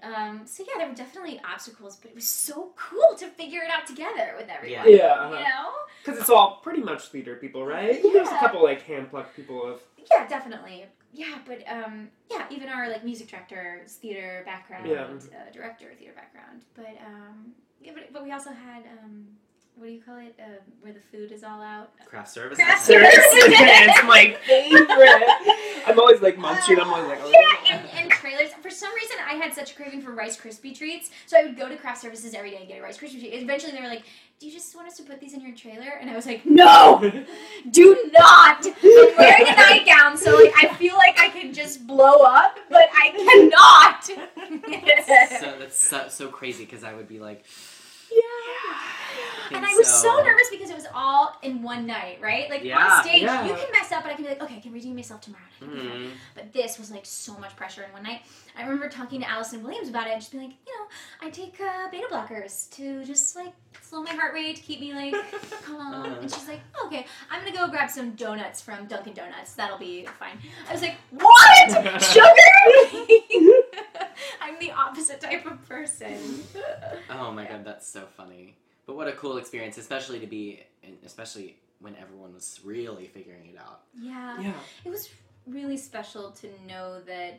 [0.00, 3.70] Um, so yeah, there were definitely obstacles, but it was so cool to figure it
[3.70, 4.84] out together with everyone.
[4.94, 5.36] Yeah, uh-huh.
[5.38, 5.70] You know.
[6.04, 8.00] Because it's all pretty much theater people, right?
[8.02, 9.80] There's a couple like hand plucked people of.
[10.10, 10.86] Yeah, definitely.
[11.12, 15.04] Yeah, but um, yeah, even our like music director's theater background, Yeah.
[15.04, 16.62] uh, director theater background.
[16.74, 19.26] But um, yeah, but, but we also had um,
[19.78, 20.34] what do you call it?
[20.40, 21.92] Uh, where the food is all out.
[22.04, 22.58] Craft service.
[22.58, 25.86] Craft Seriously, it's my favorite.
[25.86, 26.80] I'm always like munching.
[26.80, 28.52] I'm always like, oh, Yeah, and, and trailers.
[28.60, 31.56] For some reason, I had such a craving for Rice Krispie treats, so I would
[31.56, 33.34] go to craft services every day and get a Rice Krispie treat.
[33.34, 34.02] Eventually, they were like,
[34.40, 36.44] "Do you just want us to put these in your trailer?" And I was like,
[36.44, 37.00] "No,
[37.70, 42.22] do not." I'm wearing a nightgown, so like I feel like I can just blow
[42.24, 44.04] up, but I cannot.
[45.38, 47.44] so that's so, so crazy because I would be like,
[49.56, 50.22] And I was so so.
[50.22, 52.48] nervous because it was all in one night, right?
[52.50, 53.44] Like Yeah, on stage, yeah.
[53.46, 55.42] you can mess up, but I can be like, okay, I can redeem myself tomorrow.
[55.60, 55.68] night.
[55.72, 56.10] It'll be fine." Mhm.
[56.34, 58.22] But this was like so much pressure in one night.
[58.56, 60.86] I remember talking to Allison Williams about it and just being like, you know,
[61.26, 64.92] I take uh, beta blockers to just like slow my heart rate to keep me
[64.94, 65.14] like
[65.64, 65.94] calm.
[65.94, 66.20] Uh-huh.
[66.20, 69.54] And she's like, okay, I'm gonna go grab some donuts from Dunkin' Donuts.
[69.54, 70.38] That'll be fine.
[70.68, 72.02] I was like, what?
[72.02, 72.24] Sugar?
[74.40, 76.42] I'm the opposite type of person.
[77.10, 78.56] Oh my god, that's so funny.
[78.88, 80.62] But what a cool experience, especially to be,
[81.04, 83.82] especially when everyone was really figuring it out.
[83.94, 84.40] Yeah.
[84.40, 84.54] Yeah.
[84.82, 85.10] It was
[85.46, 87.38] really special to know that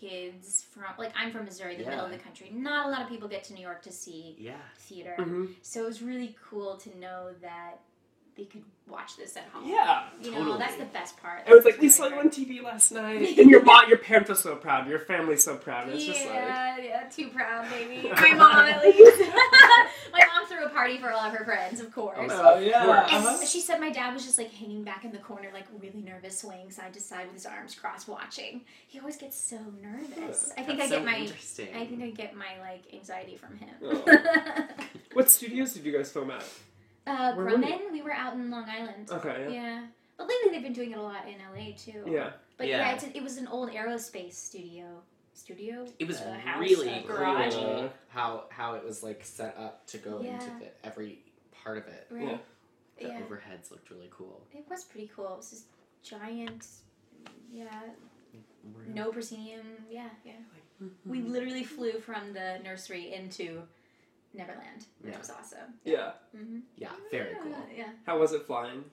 [0.00, 1.90] kids from like I'm from Missouri, the Yeah.
[1.90, 2.50] middle of the country.
[2.50, 4.56] Not a lot of people get to New York to see Yeah.
[4.78, 5.16] theater.
[5.18, 5.54] Mhm.
[5.60, 7.80] So it was really cool to know that
[8.36, 9.66] they could watch this at home.
[9.66, 10.08] Yeah.
[10.20, 10.58] You know, Totally.
[10.58, 11.42] that's the best part.
[11.46, 14.28] I was like, we saw you on TV last night, and your mom, your parents
[14.28, 14.86] were so proud.
[14.88, 15.84] Your family's so proud.
[15.88, 18.08] And it's just like, yeah, yeah, too proud, baby.
[18.14, 19.20] My mom, at least.
[20.12, 20.25] my mom
[20.56, 22.30] threw a party for all of her friends, of course.
[22.32, 23.06] oh yeah.
[23.10, 23.44] And uh-huh.
[23.44, 26.40] she said my dad was just like hanging back in the corner, like really nervous,
[26.40, 28.62] swaying side to side with his arms crossed, watching.
[28.86, 30.52] He always gets so nervous.
[30.56, 31.68] I think That's I so get my, interesting.
[31.76, 33.74] I think I get my like anxiety from him.
[33.82, 34.68] Oh.
[35.12, 36.44] What studios did you guys film at?
[37.06, 37.52] uh, Where were?
[37.52, 39.10] Grumman, we were out in Long Island.
[39.10, 39.46] Okay.
[39.48, 39.54] Yeah.
[39.54, 39.82] Yeah,
[40.18, 42.04] but lately they've been doing it a lot in LA too.
[42.06, 42.32] Yeah.
[42.58, 42.94] But yeah, Yeah.
[42.94, 44.84] it's a, it was an old aerospace studio.
[45.36, 45.86] Studio.
[45.98, 47.54] It was house, really cool garage.
[48.08, 51.18] How how it was like set up to go into the, every
[51.52, 52.06] part of it.
[52.10, 52.40] Right.
[52.98, 53.20] The Yeah.
[53.20, 54.46] overheads looked really cool.
[54.52, 55.34] It was pretty cool.
[55.34, 55.64] It was this
[56.02, 56.66] giant,
[57.52, 57.68] yeah,
[58.86, 59.66] no proscenium.
[59.90, 60.32] Yeah, yeah.
[61.04, 63.62] We literally flew from the nursery into
[64.32, 65.18] Neverland, which Yeah.
[65.18, 65.74] was awesome.
[65.84, 66.12] Yeah.
[66.34, 67.56] hmm Yeah, very cool.
[67.74, 68.84] Yeah, How was it flying?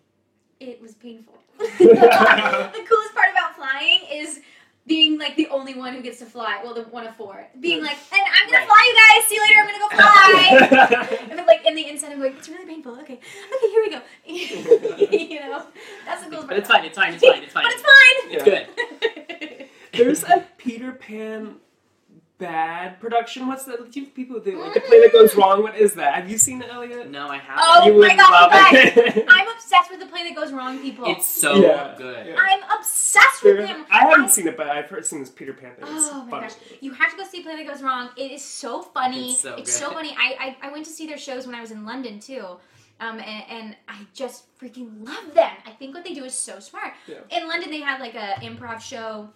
[0.59, 1.37] it was painful.
[1.57, 4.39] the coolest part about flying is
[4.85, 6.59] being like the only one who gets to fly.
[6.63, 7.47] Well, the one of four.
[7.59, 8.67] Being like, and I'm gonna Right.
[8.67, 9.29] fly you guys.
[9.29, 9.59] See you later.
[9.59, 11.17] I'm gonna go fly.
[11.29, 12.99] and then like in the inside, I'm going, it's really painful.
[12.99, 13.13] Okay,
[13.55, 14.01] okay, here we go.
[15.17, 15.65] you know,
[16.05, 16.49] that's the cool part.
[16.49, 16.83] But it's fine.
[16.85, 17.13] It's fine.
[17.13, 17.43] It's fine.
[17.43, 17.63] It's fine.
[17.63, 18.31] But it's fine.
[18.31, 18.43] Yeah.
[18.43, 19.69] Good.
[19.93, 21.55] There's a Peter Pan
[22.47, 23.47] bad production.
[23.47, 23.91] What's that?
[23.91, 25.63] Do people do like the play that goes wrong?
[25.63, 26.15] What is that?
[26.15, 27.09] Have you seen it, Elliot?
[27.09, 27.63] No, I haven't.
[27.65, 28.95] Oh You my would god, love it.
[29.15, 29.23] guys!
[29.29, 31.05] I'm obsessed with the play that goes wrong, people.
[31.07, 31.95] It's so Yeah.
[31.97, 32.27] good.
[32.27, 32.35] Yeah.
[32.39, 33.85] I'm obsessed with There- him.
[33.89, 35.85] I haven't seen it, but I've heard seen this Peter Pan thing.
[35.95, 36.47] It's Oh my funny.
[36.47, 36.55] gosh!
[36.81, 38.09] You have to go see Play That Goes Wrong.
[38.17, 39.31] It is so funny.
[39.31, 39.95] It's so so good.
[39.95, 40.15] funny.
[40.19, 42.45] I, I I went to see their shows when I was in London too,
[42.99, 45.51] um, and, and I just freaking love them.
[45.65, 46.93] I think what they do is so smart.
[47.07, 47.19] Yeah.
[47.29, 49.29] In London, they had like a improv show.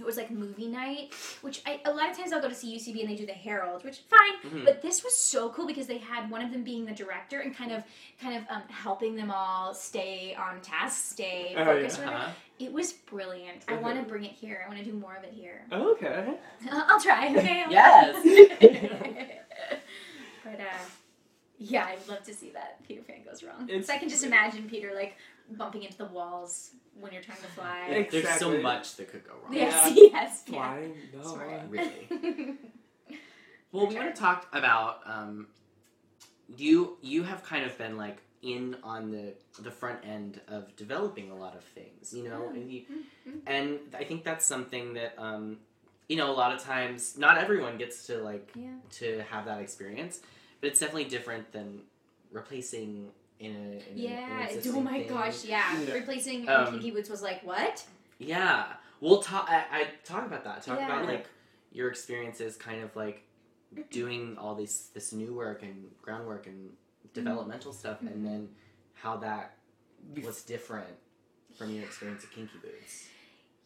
[0.00, 2.74] It was like movie night, which I, a lot of times I'll go to see
[2.76, 4.18] UCB and they do the Harold, which fine.
[4.44, 4.64] Mm-hmm.
[4.64, 7.54] But this was so cool because they had one of them being the director and
[7.54, 7.84] kind of
[8.20, 12.00] kind of um, helping them all stay on task, stay Oh, focused.
[12.00, 12.08] yeah.
[12.10, 12.30] Uh-huh.
[12.58, 13.62] It was brilliant.
[13.68, 14.62] I want to bring it here.
[14.64, 15.64] I want to do more of it here.
[15.72, 16.34] Okay.
[16.72, 17.28] I'll try.
[17.36, 17.62] Okay.
[17.66, 18.58] I'll Yes.
[20.44, 20.84] but uh,
[21.58, 23.68] yeah, I'd love to see that Peter Pan goes wrong.
[23.68, 25.16] It's- so I can just imagine Peter like
[25.52, 27.86] bumping into the walls when you're trying to fly.
[27.90, 28.04] Yeah.
[28.10, 29.52] There's so much that could go wrong.
[29.52, 29.92] Yes.
[29.96, 30.08] Yeah.
[30.12, 30.42] Yes.
[30.46, 30.52] Yeah.
[30.54, 30.94] Flying?
[31.14, 31.22] No.
[31.22, 31.60] Smart.
[31.68, 32.56] Really.
[33.72, 35.46] Well, we want to talk about um,
[36.56, 36.96] you.
[37.02, 41.36] You have kind of been like in on the the front end of developing a
[41.36, 42.82] lot of things, you know, and you,
[43.46, 45.58] and I think that's something that um,
[46.08, 48.70] you know a lot of times not everyone gets to like Yeah.
[48.98, 50.18] to have that experience,
[50.60, 51.82] but it's definitely different than
[52.32, 54.48] replacing in a in a- an Yeah.
[54.74, 55.08] Oh my thing.
[55.08, 55.44] gosh.
[55.44, 55.80] Yeah.
[55.80, 55.94] Yeah.
[55.94, 57.84] Replacing Um, Kinky Boots was like what?
[58.18, 58.66] Yeah,
[59.00, 59.46] we'll talk.
[59.50, 60.62] I, I talk about that.
[60.62, 61.26] Talk about like
[61.72, 63.22] your experiences, kind of like
[63.90, 66.70] doing all this this new work and groundwork and
[67.14, 68.08] developmental stuff, Mm-hmm.
[68.08, 68.48] and then
[68.94, 69.56] how that
[70.22, 70.88] was different
[71.56, 73.06] from your experience at Kinky Boots.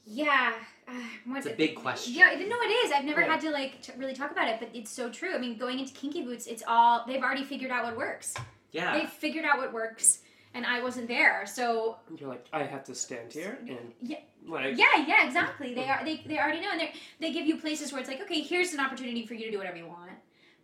[0.07, 0.53] Yeah.
[0.87, 0.93] Uh,
[1.25, 2.13] what, It's a big question.
[2.15, 2.93] Yeah, no, it is.
[2.93, 3.33] I've never Yeah.
[3.33, 5.35] had to like t- really talk about it, but it's so true.
[5.35, 8.35] I mean, going into Kinky Boots, it's all they've already figured out what works.
[8.75, 10.19] Yeah, They've figured out what works,
[10.53, 11.47] and I wasn't there.
[11.47, 14.77] So You're like, I have to stand here and yeah, like.
[14.77, 15.75] yeah, yeah, exactly.
[15.75, 18.21] They are they, they already know, and they they give you places where it's like,
[18.23, 20.11] okay, here's an opportunity for you to do whatever you want.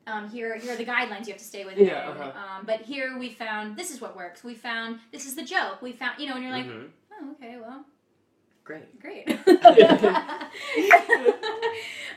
[0.08, 1.86] Um, here here are the guidelines you have to stay within.
[1.86, 2.32] Yeah, uh-huh.
[2.58, 4.42] Um, but here we found this is what works.
[4.42, 5.80] We found this is the joke.
[5.80, 6.88] We found you know, and you're like, Mhm.
[7.12, 7.84] oh, okay, well,
[8.64, 9.00] great.
[9.00, 9.28] great.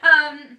[0.02, 0.58] um,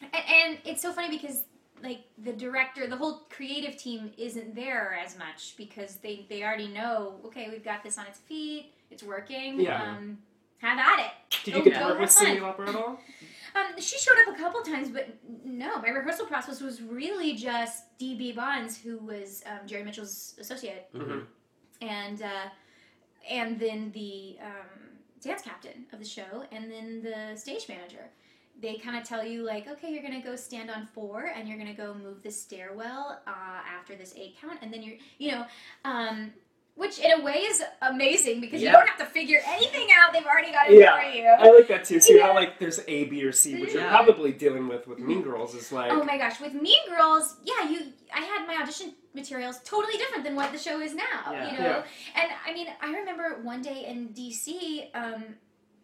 [0.00, 1.42] and, and it's so funny because
[1.82, 6.68] like the director, the whole creative team isn't there as much because they they already
[6.68, 7.16] know.
[7.26, 8.72] Okay, we've got this on its feet.
[8.90, 9.60] It's working.
[9.60, 9.82] Yeah.
[9.82, 10.18] Um,
[10.58, 11.44] have at it.
[11.44, 12.26] Did you Go- get to work with fun.
[12.26, 13.00] Cyndi Lauper at all?
[13.52, 15.08] Um, she showed up a couple times, but
[15.44, 20.86] no, my rehearsal process was really just DB Bonds, who was um, Jerry Mitchell's associate,
[20.94, 21.26] Mhm.
[21.82, 22.48] and uh,
[23.28, 28.08] and then the um, dance captain of the show, and then the stage manager.
[28.60, 31.58] They kind of tell you like, okay, you're gonna go stand on four, and you're
[31.58, 35.46] gonna go move the stairwell uh, after this eight count, and then you're, you know,
[35.84, 36.32] um,
[36.76, 38.70] which in a way is amazing because Yeah.
[38.70, 40.12] you don't have to figure anything out.
[40.12, 41.24] They've already got it Yeah, for you.
[41.26, 42.00] I like that too.
[42.00, 42.28] So you're Yeah.
[42.28, 45.54] not like there's A, B, or C, which you're probably dealing with with Mean Girls.
[45.54, 49.58] Is like, Oh my gosh, with Mean Girls, yeah, you I had my audition materials
[49.64, 51.50] totally different than what the show is now, Yeah.
[51.50, 51.64] you know.
[51.64, 51.82] Yeah.
[52.22, 55.24] And I mean, I remember one day in DC, um,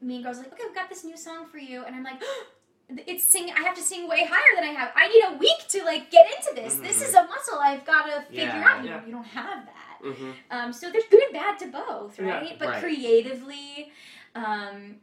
[0.00, 2.22] Mean Girls was like, "Okay, we've got this new song for you." And I'm like,
[2.88, 4.92] "It's sing I have to sing way higher than I have.
[4.94, 6.77] I need a week to like get into this.
[6.77, 8.64] This is a muscle I've got to figure Yeah.
[8.68, 8.83] out.
[8.85, 9.05] You, Yeah.
[9.07, 12.27] you don't have that." hmm Um, so there's good and bad to both, Yeah.
[12.38, 12.59] right?
[12.59, 12.81] But Right.
[12.83, 13.92] creatively,
[14.35, 15.01] um,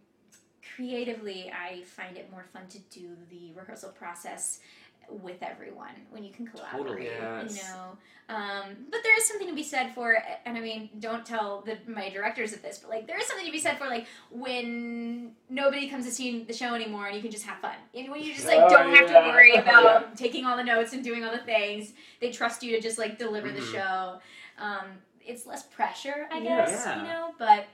[0.75, 4.59] creatively, I find it more fun to do the rehearsal process
[5.09, 6.85] with everyone when you can collaborate.
[6.87, 7.05] Totally.
[7.05, 7.55] Yes.
[7.55, 7.97] You know,
[8.29, 11.77] um, but there is something to be said for, and I mean, don't tell the,
[11.91, 15.31] my directors of this, but like there is something to be said for like when
[15.49, 17.75] nobody comes to see the show anymore and you can just have fun.
[17.93, 20.03] And when you just like Oh, don't have to worry about Yeah.
[20.15, 21.93] taking all the notes and doing all the things.
[22.21, 23.71] They trust you to just like deliver the Mhm.
[23.73, 24.19] show.
[24.57, 24.85] Um,
[25.25, 26.97] it's less pressure, I guess, Yeah.
[27.01, 27.65] you know, but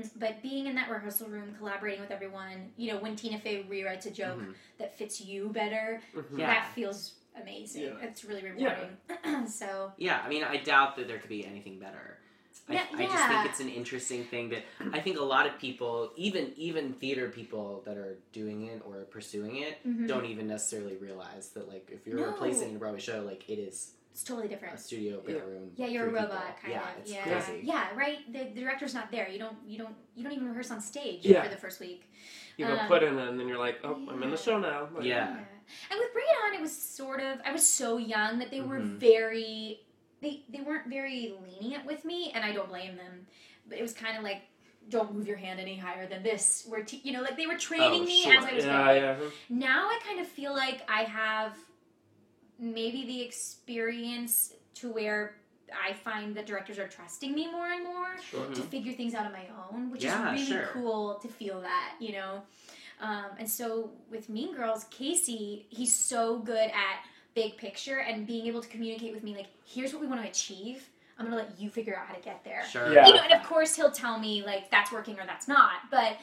[0.16, 4.06] but being in that rehearsal room, collaborating with everyone, you know, when Tina Fey rewrites
[4.06, 4.54] a joke Mhm.
[4.78, 6.38] that fits you better, Mhm.
[6.38, 6.46] Yeah.
[6.46, 7.82] that feels amazing.
[7.84, 7.98] Yeah.
[8.02, 8.96] It's really rewarding.
[9.46, 12.18] so Yeah, I mean, I doubt that there could be anything better.
[12.68, 15.58] I, Yeah, I just think it's an interesting thing that I think a lot of
[15.58, 20.06] people, even even theater people that are doing it or pursuing it, Mhm.
[20.06, 22.26] don't even necessarily realize that like if you're No.
[22.26, 24.78] replacing a Broadway show, like it is it's totally a different.
[24.78, 25.70] studio bedroom.
[25.74, 26.34] Yeah, you're a three people.
[26.36, 26.98] robot, kind yeah, of.
[27.00, 27.60] It's yeah, crazy.
[27.64, 28.18] yeah, right.
[28.32, 29.28] The, the director's not there.
[29.28, 31.42] You don't, you don't, you don't even rehearse on stage Yeah.
[31.42, 32.10] for the first week.
[32.58, 34.88] You go Um, put in, and then you're like, oh, I'm in the show now.
[34.94, 35.28] Like, Yeah.
[35.90, 37.38] And with Bring It On, it was sort of.
[37.46, 38.96] I was so young that they were Mhm.
[38.98, 39.80] very.
[40.20, 43.26] They they weren't very lenient with me, and I don't blame them.
[43.66, 44.42] But it was kind of like
[44.88, 46.66] don't move your hand any higher than this.
[46.68, 48.36] We're te- you know like they were training Oh, me sure.
[48.36, 49.02] as I was Yeah, going.
[49.02, 49.28] yeah.
[49.48, 51.56] Now I kind of feel like I have
[52.62, 55.34] maybe the experience to where
[55.88, 58.46] I find that directors are trusting me more and more Sure.
[58.46, 60.70] to figure things out on my own, which Yeah, is really sure.
[60.72, 62.42] cool to feel that, you know.
[63.00, 67.04] Um, and so with Mean Girls, Casey, he's so good at
[67.34, 70.28] big picture and being able to communicate with me like, here's what we want to
[70.28, 70.88] achieve.
[71.18, 72.64] I'm gonna let you figure out how to get there.
[72.70, 72.92] Sure.
[72.92, 73.06] Yeah.
[73.06, 75.90] You know, and of course he'll tell me like that's working or that's not.
[75.90, 76.16] But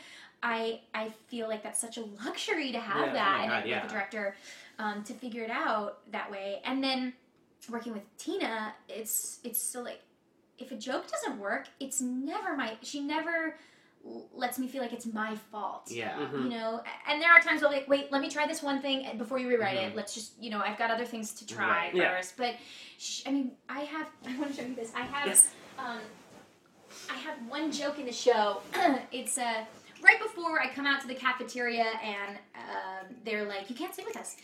[0.43, 3.13] I I feel like that's such a luxury to have Yeah.
[3.13, 3.85] that Oh my and God, with yeah.
[3.87, 4.35] the director
[4.79, 6.61] um, to figure it out that way.
[6.65, 7.13] And then
[7.69, 10.01] working with Tina, it's it's so like
[10.57, 13.57] if a joke doesn't work, it's never my she never
[14.33, 15.87] lets me feel like it's my fault.
[15.91, 16.17] Yeah.
[16.17, 16.43] Mhm.
[16.45, 19.05] You know, and there are times where like, wait, let me try this one thing
[19.05, 19.87] and before you rewrite Mhm.
[19.89, 19.95] it.
[19.95, 21.95] Let's just, you know, I've got other things to try Right.
[21.95, 22.21] Yeah.
[22.37, 22.55] But
[22.97, 24.07] sh- I mean, I have.
[24.27, 24.91] I want to show you this.
[24.95, 25.27] I have.
[25.27, 25.49] Yes.
[25.77, 25.99] Um,
[27.09, 28.61] I have one joke in the show.
[29.11, 29.65] it's uh,
[30.01, 34.05] right before I come out to the cafeteria and um they're like, "You can't sit
[34.05, 34.37] with us."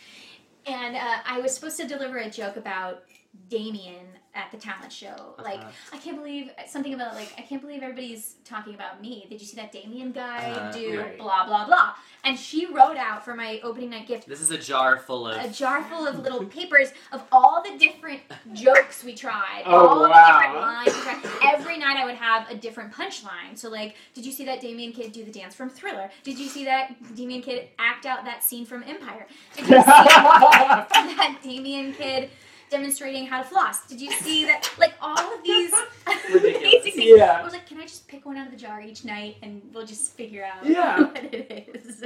[0.66, 3.04] And uh, I was supposed to deliver a joke about
[3.48, 4.06] Damien
[4.36, 5.34] at the talent show.
[5.42, 5.70] Like, Uh-huh.
[5.94, 9.26] I can't believe something about like I can't believe everybody's talking about me.
[9.30, 11.18] Did you see that Damien guy Uh, do right.
[11.18, 11.94] blah blah blah?
[12.24, 15.42] And she wrote out for my opening night gift This is a jar full of.
[15.44, 18.20] a jar full of little papers of all the different
[18.52, 20.40] jokes we tried, Oh, all the wow.
[20.40, 21.54] different lines we tried.
[21.54, 23.56] Every night I would have a different punchline.
[23.56, 26.10] So like, did you see that Damien kid do the dance from Thriller?
[26.24, 29.26] Did you see that Damien kid act out that scene from Empire?
[29.54, 32.30] Did you see that Damien kid
[32.70, 33.86] demonstrating how to floss?
[33.86, 34.70] Did you see that?
[34.78, 35.72] Like all of these
[36.32, 36.56] Ridiculous.
[36.56, 37.18] amazing things.
[37.18, 37.38] Yeah.
[37.40, 39.62] I was like, can I just pick one out of the jar each night and
[39.72, 41.00] we'll just figure out Yeah.
[41.02, 42.04] what it is?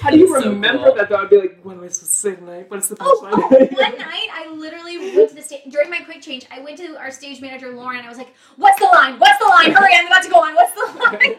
[0.00, 0.94] How do you That's so remember cool.
[0.96, 1.16] that though?
[1.16, 2.70] I'd be like, what am I supposed to say tonight?
[2.70, 3.68] What's the Oh, punchline?
[3.72, 6.46] oh, one night I literally went to the stage during my quick change.
[6.50, 7.98] I went to our stage manager Lauren.
[7.98, 9.18] and I was like, "What's the line?
[9.18, 9.72] What's the line?
[9.72, 9.92] Hurry!
[9.94, 10.54] I'm about to go on.
[10.54, 11.36] What's the line?"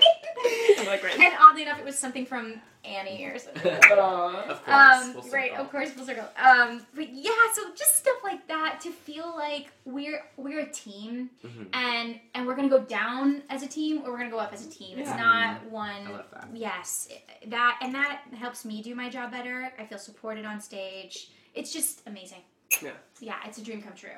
[0.80, 1.20] I'm like, right.
[1.20, 3.72] and oddly enough, it was something from Annie or something.
[3.74, 4.68] Of course.
[4.68, 5.66] Um, full right, circle.
[5.66, 6.28] of course, full circle.
[6.42, 11.30] Um, but yeah, so just stuff like that to feel like we're we're a team,
[11.44, 11.68] Mhm.
[11.74, 14.66] and and we're gonna go down as a team or we're gonna go up as
[14.66, 15.00] a team.
[15.00, 16.08] It's not one.
[16.08, 16.48] I love that.
[16.54, 17.10] Yes,
[17.48, 19.72] that and that helps me do my job better.
[19.80, 21.30] I feel supported on stage.
[21.54, 22.42] It's just amazing.
[22.82, 22.92] Yeah.
[23.20, 24.10] Yeah, it's a dream come true.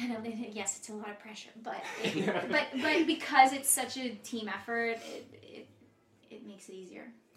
[0.00, 4.10] And yes, it's a lot of pressure, but it, but but because it's such a
[4.22, 5.68] team effort, it it,
[6.30, 7.10] it makes it easier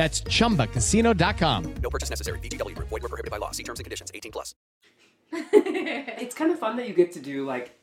[0.00, 1.74] That's chumbacasino.com.
[1.82, 2.38] No purchase necessary.
[2.38, 2.88] VGW Group.
[2.88, 3.50] Void were prohibited by law.
[3.50, 4.10] See terms and conditions.
[4.14, 4.54] 18 plus.
[5.32, 7.78] it's kind of fun that you get to do like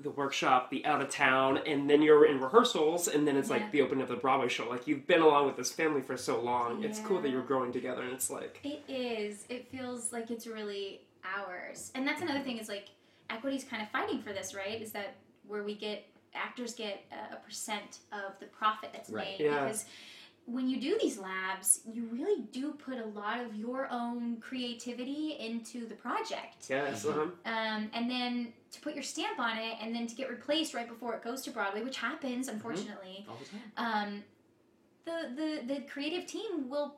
[0.00, 3.54] the workshop, the out of town, and then you're in rehearsals, and then it's Yeah.
[3.58, 4.68] like the opening of the Broadway show.
[4.68, 6.82] Like you've been along with this family for so long.
[6.82, 9.44] It's cool that you're growing together, and it's like It is.
[9.48, 11.02] It feels like it's really
[11.38, 11.92] ours.
[11.94, 12.86] And that's another thing is like
[13.30, 14.82] equity's kind of fighting for this, right?
[14.82, 15.14] Is that
[15.46, 19.38] where we get actors get a, a percent of the profit that's Right.
[19.38, 19.60] made Yeah.
[19.66, 19.84] because
[20.46, 25.36] when you do these labs, you really do put a lot of your own creativity
[25.40, 26.66] into the project.
[26.68, 27.22] yes, uh-huh.
[27.46, 30.88] Um, and then to put your stamp on it and then to get replaced right
[30.88, 33.46] before it goes to Broadway, which happens unfortunately All the
[33.82, 34.06] time.
[34.08, 34.24] um,
[35.06, 35.34] the,
[35.66, 36.96] the the creative team will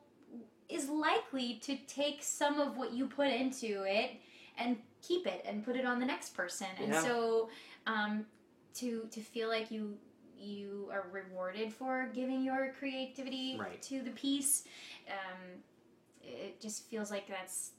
[0.68, 4.10] is likely to take some of what you put into it
[4.58, 4.76] and
[5.06, 7.02] keep it and put it on the next person and Yeah.
[7.02, 7.48] so
[7.86, 8.26] um,
[8.74, 9.96] to to feel like you
[10.38, 13.80] you are rewarded for giving your creativity Right.
[13.82, 14.64] to the piece
[15.08, 15.62] um,
[16.22, 17.70] it just feels like that's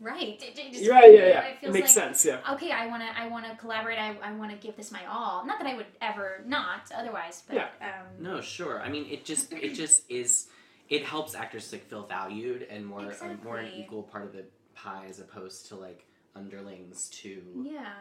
[0.00, 1.40] right it, it just, right, yeah, yeah.
[1.40, 2.24] It, feels makes like, sense.
[2.24, 2.38] Yeah.
[2.52, 5.04] okay i want to i want to collaborate i, I want to give this my
[5.06, 7.68] all not that i would ever not otherwise but Yeah.
[7.80, 8.80] um, No, sure.
[8.80, 10.46] I mean, it just it just is.
[10.88, 14.44] It helps actors like feel valued and more uh, more an equal part of the
[14.76, 17.92] pie as opposed to like underlings to yeah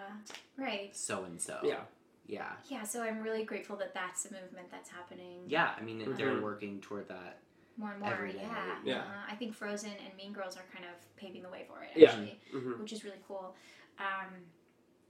[0.58, 1.58] right so and so.
[1.64, 1.80] Yeah.
[2.28, 2.52] Yeah.
[2.70, 5.42] Yeah, so I'm really grateful that that's a movement that's happening.
[5.48, 7.40] Yeah, I mean they're working toward that.
[7.78, 8.40] More and more, every day.
[8.42, 8.76] yeah.
[8.86, 8.98] Yeah.
[9.00, 11.90] Uh, I think Frozen and Mean Girls are kind of paving the way for it,
[11.96, 12.10] Yeah.
[12.12, 12.80] actually, Mhm.
[12.80, 13.54] which is really cool.
[14.00, 14.32] Um,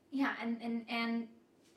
[0.09, 1.27] yeah, and, and, and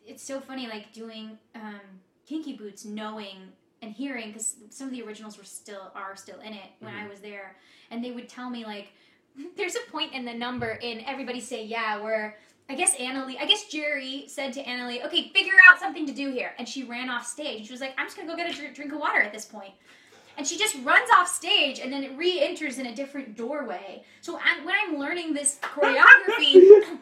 [0.07, 1.81] it's so funny, like doing um,
[2.27, 6.55] Kinky Boots, knowing and hearing, because some of the originals were still are still in
[6.55, 7.11] it when I Mhm.
[7.11, 7.57] was there,
[7.91, 8.93] and they would tell me like,
[9.57, 12.39] there's a point in the number in Everybody Say Yeah where
[12.71, 16.31] I guess Annaleigh, I guess Jerry said to Annaleigh, okay, figure out something to do
[16.31, 16.53] here.
[16.59, 17.67] And she ran off stage.
[17.67, 19.33] She was like, I'm just going to go get a dr- drink of water at
[19.33, 19.73] this point.
[20.37, 24.05] And she just runs off stage and then it re enters in a different doorway.
[24.21, 26.99] So I, when I'm learning this choreography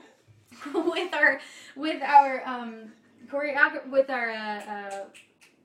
[0.73, 1.41] with our,
[1.75, 2.93] with our, um,
[3.29, 5.05] choreographer, with our, uh, uh,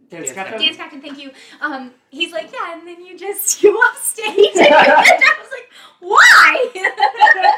[0.09, 0.59] Dance Dance captain.
[0.59, 1.31] dance captain, thank you.
[1.61, 4.27] Um, he's like, yeah, and then you just go off stage.
[4.55, 5.69] and I was like,
[6.01, 7.57] why?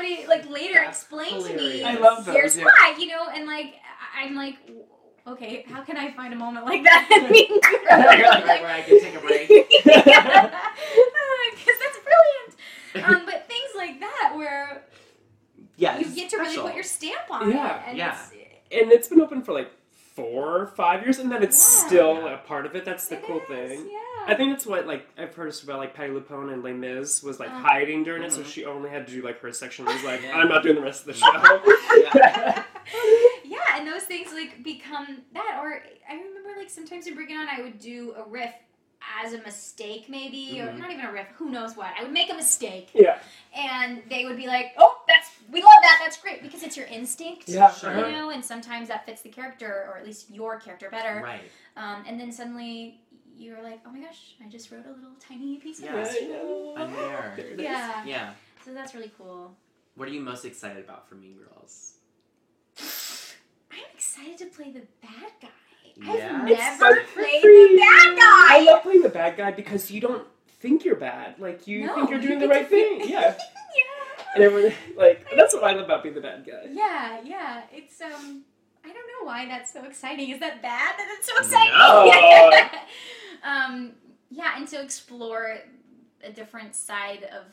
[0.00, 1.84] And somebody like later explained to me.
[1.84, 2.64] I love those, here's yeah.
[2.64, 3.74] why, you know, and like
[4.16, 4.56] I- I'm like,
[5.26, 7.62] okay, how can I find a moment like that in Mean Girls?
[8.18, 9.48] You're like, right where I can take a break.
[9.48, 10.04] Because
[11.80, 13.08] that's brilliant.
[13.08, 14.84] Um, but things like that where
[15.76, 17.76] Yeah, you get to really put your stamp on Yeah.
[17.76, 17.82] it.
[17.88, 18.12] And Yeah.
[18.12, 18.30] It's,
[18.72, 19.70] and it's been open for like
[20.14, 21.86] four or five years, and then it's Yeah.
[21.88, 22.84] still a part of it.
[22.84, 23.88] That's the It cool is, thing.
[23.90, 23.98] yeah.
[24.26, 27.40] I think that's what like I've heard about like Patti LuPone and Les Mis was
[27.40, 27.60] like Uh.
[27.60, 28.46] hiding during it, so Mhm.
[28.52, 29.86] she only had to do like her section.
[29.88, 30.36] It was like Yeah.
[30.36, 31.30] I'm not doing the rest of the show.
[33.44, 35.58] yeah, and those things like become that.
[35.62, 38.52] Or I remember like sometimes in Bring It On, I would do a riff
[39.24, 40.78] as a mistake, maybe, or Mhm.
[40.78, 41.26] not even a riff.
[41.38, 41.88] Who knows what?
[41.98, 43.18] I would make a mistake, yeah,
[43.54, 46.00] and they would be like, "Oh, that's we love that.
[46.02, 47.48] That's great," because it's your instinct.
[47.48, 48.10] Yeah, you uh-huh.
[48.10, 51.20] know, and sometimes that fits the character, or at least your character better.
[51.22, 51.42] Right.
[51.76, 53.00] Um, and then suddenly
[53.36, 56.02] you're like, "Oh my gosh, I just wrote a little tiny piece of Yeah.
[56.02, 56.74] this." I know.
[56.76, 57.34] I'm there.
[57.36, 57.60] There.
[57.60, 58.04] Yeah.
[58.04, 58.32] Yeah.
[58.64, 59.56] So that's really cool.
[59.94, 61.94] What are you most excited about for Mean Girls?
[62.78, 65.48] I'm excited to play the bad guy.
[65.96, 66.38] Yeah.
[66.42, 67.76] I've never so played free.
[67.76, 68.56] the bad guy.
[68.58, 70.26] I love playing the bad guy because you don't
[70.60, 71.38] think you're bad.
[71.38, 73.00] Like you No, think you're you doing the right thing.
[73.00, 73.38] Yeah, yeah.
[74.34, 76.66] and everyone like that's what I love about being the bad guy.
[76.70, 77.62] Yeah, yeah.
[77.72, 78.44] It's um
[78.84, 80.30] I don't know why that's so exciting.
[80.30, 81.72] Is that bad that it's so exciting?
[81.78, 82.68] No.
[83.50, 83.92] um
[84.30, 85.58] yeah, and to explore
[86.22, 87.44] a different side of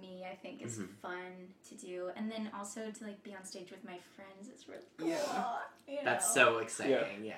[0.00, 0.88] me I think is Mhm.
[1.02, 1.32] fun
[1.68, 2.10] to do.
[2.16, 5.08] And then also to like be on stage with my friends is really cool.
[5.08, 5.56] Yeah.
[5.88, 6.44] you That's know?
[6.52, 7.24] so exciting.
[7.24, 7.34] Yeah.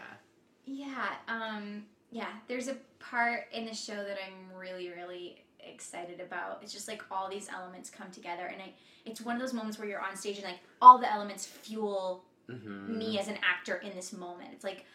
[0.71, 2.29] Yeah, um, yeah.
[2.47, 5.43] There's a part in the show that I'm really, really
[5.73, 6.61] excited about.
[6.63, 8.73] It's just like all these elements come together, and I,
[9.05, 12.25] it's one of those moments where you're on stage and like all the elements fuel
[12.51, 12.97] Mm-hmm.
[12.97, 14.49] me as an actor in this moment.
[14.55, 14.87] It's like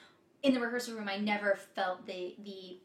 [0.41, 2.77] in the rehearsal room, I never felt the the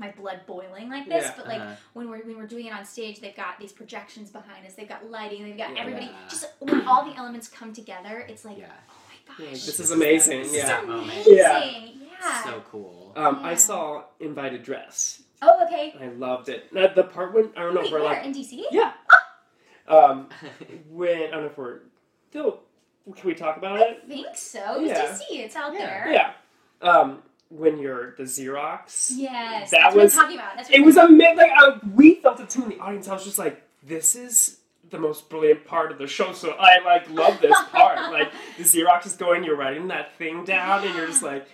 [0.00, 1.74] my blood boiling like this, Yeah, but like uh-huh.
[1.92, 4.88] when we're when we're doing it on stage, they've got these projections behind us, they've
[4.88, 5.80] got lighting, they've got Yeah.
[5.82, 6.10] everybody.
[6.28, 8.72] Just when all the elements come together, it's like, Yeah.
[8.90, 8.94] oh
[9.38, 10.40] my gosh, this is amazing.
[10.40, 10.66] This is Yeah.
[10.66, 11.36] that amazing.
[11.36, 11.64] Yeah.
[12.20, 12.42] yeah.
[12.42, 13.12] So cool.
[13.14, 15.22] Um, I saw Invited Dress.
[15.46, 15.94] Oh, okay.
[16.00, 16.72] I loved it.
[16.72, 18.08] Now, the part when I don't know Wait, if we're where?
[18.14, 18.62] like in DC?
[18.70, 18.92] yeah.
[19.86, 20.28] Um,
[20.90, 21.80] when I don't know if we're
[22.30, 22.60] still.
[23.16, 24.04] Can we talk about I it?
[24.08, 24.80] think so.
[24.82, 25.04] It's Yeah.
[25.36, 25.44] DC.
[25.44, 25.78] It's out Yeah.
[25.78, 26.12] there.
[26.12, 26.32] Yeah.
[26.90, 29.10] Um, when you're the Xerox.
[29.14, 29.70] Yes.
[29.70, 30.56] That that's was- what I'm talking about.
[30.56, 31.36] That's what It was amazing.
[31.36, 33.06] Like I, we felt it too in the audience.
[33.08, 36.32] I was just like, this is the most brilliant part of the show.
[36.32, 37.98] So I like love this part.
[38.10, 41.46] like the Xerox is going, you're writing that thing down, and you're just like,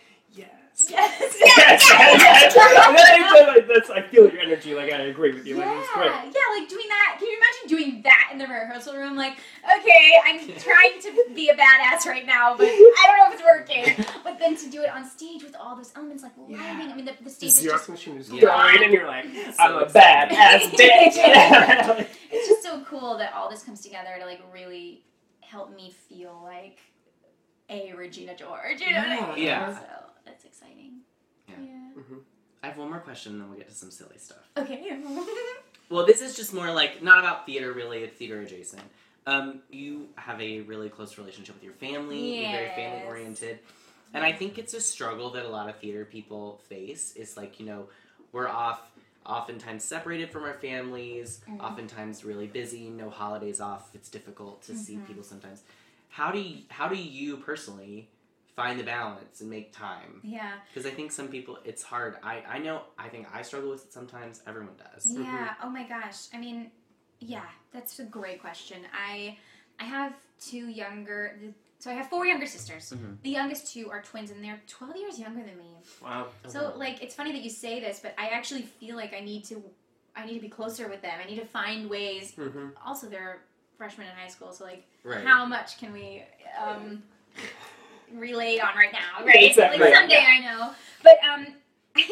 [0.89, 1.37] yes.
[1.41, 1.85] Yes.
[1.91, 2.57] Yes, yes.
[2.57, 4.75] And then I feel like that's I feel your energy.
[4.75, 5.57] Like I agree with you.
[5.57, 6.07] Like it's great.
[6.07, 7.17] Yeah, yeah, like doing that.
[7.19, 9.17] Can you imagine doing that in the rehearsal room?
[9.17, 13.35] Like, okay, I'm trying to be a badass right now, but I don't know if
[13.35, 13.43] it's
[13.99, 14.07] working.
[14.25, 16.91] But then to do it on stage with all those elements, like lighting.
[16.93, 18.41] I mean, the, the The stage is just machine is Yeah.
[18.43, 19.27] going, and you're like,
[19.59, 20.37] I'm a exciting.
[20.37, 22.07] badass bitch.
[22.31, 25.03] it's just so cool that all this comes together to like really
[25.41, 26.79] help me feel like
[27.69, 28.81] a Regina George.
[28.81, 29.45] You know what I mean?
[29.47, 29.69] Yeah.
[29.69, 30.00] So that's
[30.61, 31.01] exciting.
[31.49, 31.55] Yeah.
[31.99, 32.17] Mm-hmm.
[32.63, 34.49] I have one more question, and then we'll get to some silly stuff.
[34.57, 35.01] Okay.
[35.89, 38.05] Well, this is just more like not about theater, really.
[38.05, 38.85] It's theater adjacent.
[39.27, 42.43] Um, you have a really close relationship with your family.
[42.43, 43.59] You're very family oriented,
[44.15, 47.13] and I think it's a struggle that a lot of theater people face.
[47.17, 47.89] Is like you know,
[48.31, 48.89] we're off,
[49.27, 51.41] oftentimes separated from our families.
[51.51, 51.59] Mhm.
[51.61, 52.89] Oftentimes really busy.
[52.89, 53.91] No holidays off.
[53.93, 55.09] It's difficult to see Mhm.
[55.09, 55.63] people sometimes.
[56.11, 58.09] How do you, how do you personally
[58.63, 60.21] find the balance and make time?
[60.23, 60.53] yeah.
[60.69, 62.17] Because I think some people, it's hard.
[62.23, 64.43] I, I know, I think I struggle with it sometimes.
[64.47, 65.07] Everyone does.
[65.07, 65.55] Yeah.
[65.63, 66.27] Oh my gosh.
[66.35, 66.71] I mean,
[67.21, 68.79] yeah, that's a great question.
[69.09, 69.37] I
[69.79, 71.39] I have two younger.
[71.79, 72.93] So I have four younger sisters.
[72.95, 73.17] Mhm.
[73.23, 75.73] The youngest two are twins, and they're twelve years younger than me.
[76.03, 76.27] Wow.
[76.47, 79.45] So like, it's funny that you say this, but I actually feel like I need
[79.45, 79.63] to.
[80.17, 81.17] I need to be closer with them.
[81.23, 82.33] I need to find ways.
[82.37, 82.73] Mhm.
[82.85, 83.39] Also, they're
[83.79, 85.25] freshmen in high school, so like, Right.
[85.27, 86.23] how much can we?
[86.63, 87.03] Um,
[88.15, 89.45] relate on right now, right?
[89.45, 89.99] Exactly, Like yeah.
[89.99, 90.73] someday I know.
[91.03, 91.47] But um,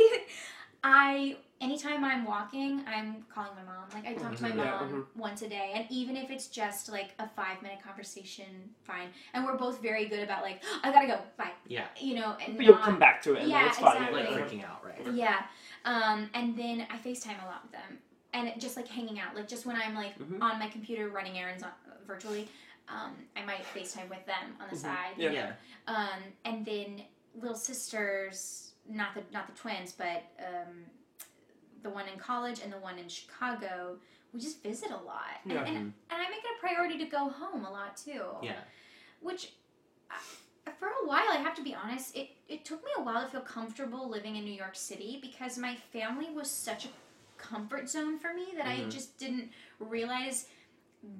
[0.84, 3.84] I anytime I'm walking, I'm calling my mom.
[3.92, 5.20] Like I talk to my Mhm, yeah, mom mhm.
[5.20, 8.46] once a day, and even if it's just like a five minute conversation,
[8.84, 9.08] fine.
[9.34, 11.50] And we're both very good about like I gotta go, bye.
[11.66, 11.86] Yeah.
[12.00, 13.96] You know, and But you'll not- come back to it, and yeah, it's fine.
[13.96, 14.22] exactly.
[14.22, 15.14] Like freaking out, right?
[15.14, 15.42] Yeah.
[15.84, 17.98] Um, and then I FaceTime a lot with them.
[18.34, 20.42] And it, just like hanging out, like just when I'm like Mhm.
[20.42, 21.70] on my computer running errands on,
[22.06, 22.48] virtually,
[22.90, 24.78] um, I might FaceTime with them on the Mhm.
[24.80, 25.14] side.
[25.16, 25.30] Yeah.
[25.32, 25.52] Yeah.
[25.86, 30.84] Um, and then little sisters, not the not the twins, but um,
[31.82, 33.98] the one in college and the one in Chicago,
[34.32, 35.40] we just visit a lot.
[35.44, 35.64] And, Yeah.
[35.64, 38.60] and, and I make it a priority to go home a lot too Yeah.
[39.20, 39.52] which
[40.10, 43.22] uh, for a while i have to be honest it, it took me a while
[43.22, 46.88] to feel comfortable living in new york city because my family was such a
[47.38, 48.90] comfort zone for me that i Mhm.
[48.90, 50.48] just didn't realize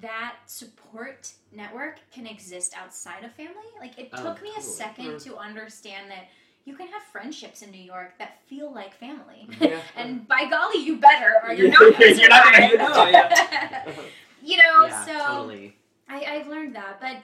[0.01, 5.05] that support network can exist outside of family like it Oh, took me a second
[5.11, 5.23] Mm.
[5.23, 6.27] to understand that
[6.65, 9.47] you can have friendships in New York that feel like family.
[9.59, 9.79] Yeah.
[9.95, 12.89] and by golly, you better, or you're not going to you're not gonna survive.
[12.95, 13.91] know, yeah.
[14.43, 15.75] you know, Yeah, so totally.
[16.09, 16.99] I, I've learned that.
[17.01, 17.17] But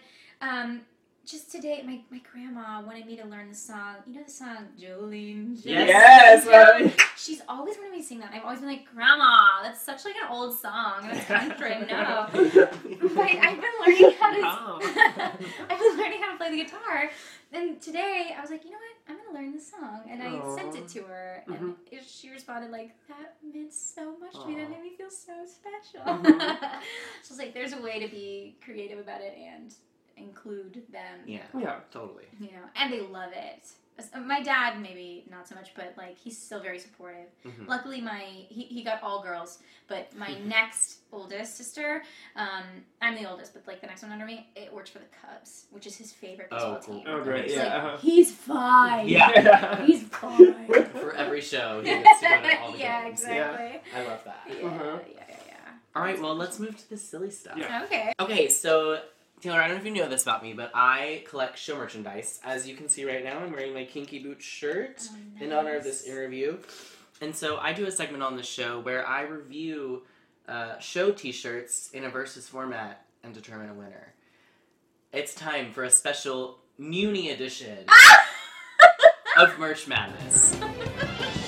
[0.47, 0.81] um,
[1.25, 3.95] just today, my, my grandma wanted me to learn the song.
[4.07, 5.59] You know the song Jolene?
[5.63, 6.45] Yes.
[6.45, 6.93] Yes.
[7.17, 8.31] She's always wanted me to sing that.
[8.33, 11.07] I've always been like, Grandma, that's such like an old song.
[11.11, 11.25] That's
[11.57, 11.77] country.
[11.89, 12.27] no.
[13.15, 14.81] But I've been learning how to.
[15.69, 17.09] I've been learning how to play the guitar.
[17.53, 19.11] And today I was like, you know what?
[19.11, 22.03] I'm gonna learn this song, and I sent it to her, and Mhm.
[22.05, 24.55] she responded like, "That meant so much to me.
[24.55, 26.57] That made me feel so special." Mhm.
[27.21, 29.73] so it's like, there's a way to be creative about it and
[30.17, 31.19] include them.
[31.25, 31.41] Yeah.
[31.57, 31.75] Yeah.
[31.91, 32.25] Totally.
[32.39, 33.67] You know, and they love it.
[34.13, 37.27] Uh, My dad maybe not so much, but like he's still very supportive.
[37.45, 37.65] Mhm.
[37.67, 42.03] Luckily, my he, he got all girls, but my next oldest sister,
[42.35, 42.63] um,
[43.01, 45.65] I'm the oldest, but like the next one under me, it works for the Cubs,
[45.71, 46.95] which is his favorite Oh, cool.
[46.97, 47.05] team.
[47.07, 47.97] Oh, great, It's yeah, like, uh-huh.
[48.01, 49.07] he's fine.
[49.07, 49.81] Yeah.
[49.85, 50.65] he's fine.
[50.91, 53.21] For every show, he gets to go to all the yeah, games.
[53.21, 53.81] exactly.
[53.95, 54.41] I love that.
[54.49, 54.99] Yeah, Uh-huh.
[55.07, 55.55] yeah, yeah, yeah.
[55.95, 57.57] All right, well, let's move to the silly stuff.
[57.85, 58.11] Okay.
[58.19, 58.99] Okay, so
[59.45, 62.39] Taylor, I don't know if you know this about me, but I collect show merchandise.
[62.43, 65.07] As you can see right now, I'm wearing my Kinky Boots shirt
[65.39, 66.57] in honor of this interview.
[67.21, 70.01] And so I do a segment on the show where I review
[70.47, 74.15] uh, show T-shirts in a versus format and determine a winner.
[75.13, 77.85] It's time for a special Muni edition
[79.37, 80.59] of Merch Madness.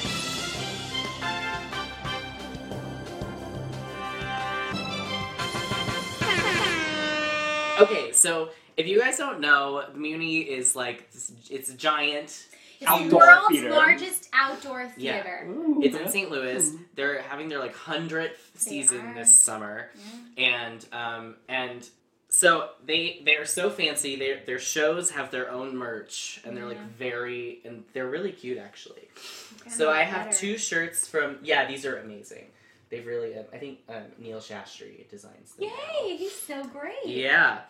[8.17, 11.07] so if you guys don't know, the Muni is like
[11.49, 12.45] it's a giant
[12.79, 13.69] It's Outdoor the world's theater.
[13.71, 14.93] largest outdoor theater.
[14.97, 15.23] Yeah.
[15.23, 15.47] theater.
[15.81, 16.29] It's in St.
[16.29, 16.73] Louis.
[16.95, 19.13] They're having their like hundredth season are.
[19.15, 19.89] this summer,
[20.37, 21.87] and um and
[22.29, 24.15] so they they are so fancy.
[24.15, 28.57] Their their shows have their own merch, and they're like very and they're really cute
[28.59, 29.07] actually.
[29.69, 30.37] So I have better.
[30.37, 31.65] two shirts from yeah.
[31.67, 32.45] These are amazing.
[32.89, 35.67] They've really um, I think um, Neil Shastri designs them.
[35.69, 37.05] Yay, he's so great.
[37.05, 37.61] Yeah.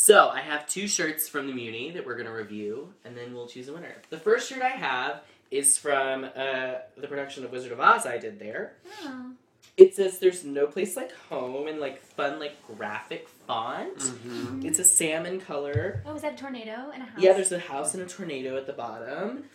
[0.00, 3.48] So I have two shirts from the Muni that we're gonna review, and then we'll
[3.48, 3.96] choose a winner.
[4.10, 8.16] The first shirt I have is from uh, the production of Wizard of Oz I
[8.16, 8.74] did there.
[9.02, 9.32] Oh.
[9.76, 13.98] It says "There's no place like home" in like fun like graphic font.
[13.98, 14.64] Mm-hmm.
[14.64, 16.00] It's a salmon color.
[16.06, 17.20] Oh, is that a tornado and a house?
[17.20, 19.46] Yeah, there's a house and a tornado at the bottom,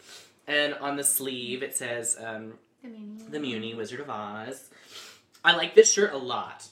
[0.46, 3.24] and on the sleeve it says um, the Muni.
[3.30, 4.70] the Muni Wizard of Oz.
[5.46, 6.68] I like this shirt a lot.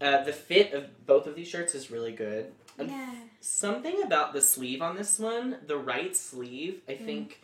[0.00, 2.52] Uh, the fit of both of these shirts is really good.
[2.78, 3.14] Um, Yeah.
[3.40, 7.04] Something about the sleeve on this one, the right sleeve, I Mm.
[7.04, 7.40] think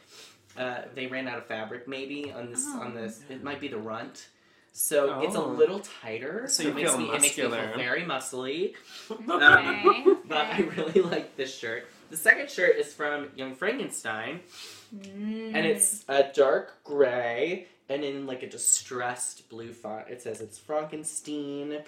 [0.56, 3.00] uh, they ran out of fabric maybe on this on Oh.
[3.00, 3.22] this.
[3.30, 4.28] It might be the runt.
[4.74, 5.46] So it's a Oh.
[5.48, 6.46] little tighter.
[6.48, 7.68] So it you makes feel me it makes me muscular.
[7.68, 8.74] feel very muscly.
[9.10, 9.44] Okay.
[9.44, 11.86] Um, but I really like this shirt.
[12.10, 14.40] The second shirt is from Young Frankenstein,
[14.94, 15.54] Mm.
[15.54, 20.08] and it's a dark gray and in like a distressed blue font.
[20.08, 21.82] It says it's Frankenstein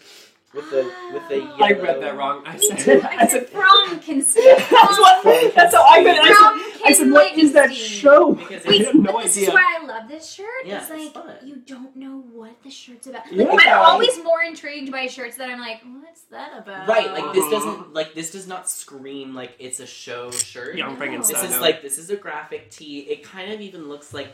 [0.55, 1.57] with the with the yellow.
[1.61, 2.43] I read that wrong.
[2.47, 3.01] I Me said, too.
[3.03, 4.45] I I said, said Frankenstein.
[4.57, 6.23] that's what, that's how I read it.
[6.23, 8.35] I said, I said, what is that show?
[8.35, 9.49] Because I have no but this idea.
[9.49, 10.47] is why I love this shirt.
[10.65, 11.37] Yeah, it's it's like fun.
[11.45, 13.31] you don't know what the shirt's about.
[13.33, 13.47] Yeah.
[13.51, 16.89] I'm always more intrigued by shirts that I'm like, what's that about?
[16.89, 20.77] Right, like this doesn't like this does not scream like it's a show shirt.
[20.77, 21.43] Young Frankenstein.
[21.43, 23.01] This is like this is a graphic tee.
[23.01, 24.29] It kind of even looks like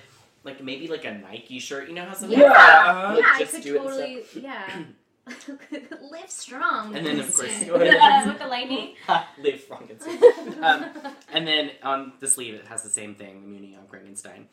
[0.44, 1.88] like maybe like a Nike shirt.
[1.88, 3.08] You know how some Yeah, people, uh-huh.
[3.14, 4.82] like, yeah, I just could do it and yeah.
[6.10, 6.94] Live strong.
[6.96, 8.94] And then, of course, with the lightning.
[9.38, 10.18] Live Frankenstein.
[10.62, 10.86] Um,
[11.32, 14.48] and then on the sleeve, it has the same thing, the Muni on Frankenstein.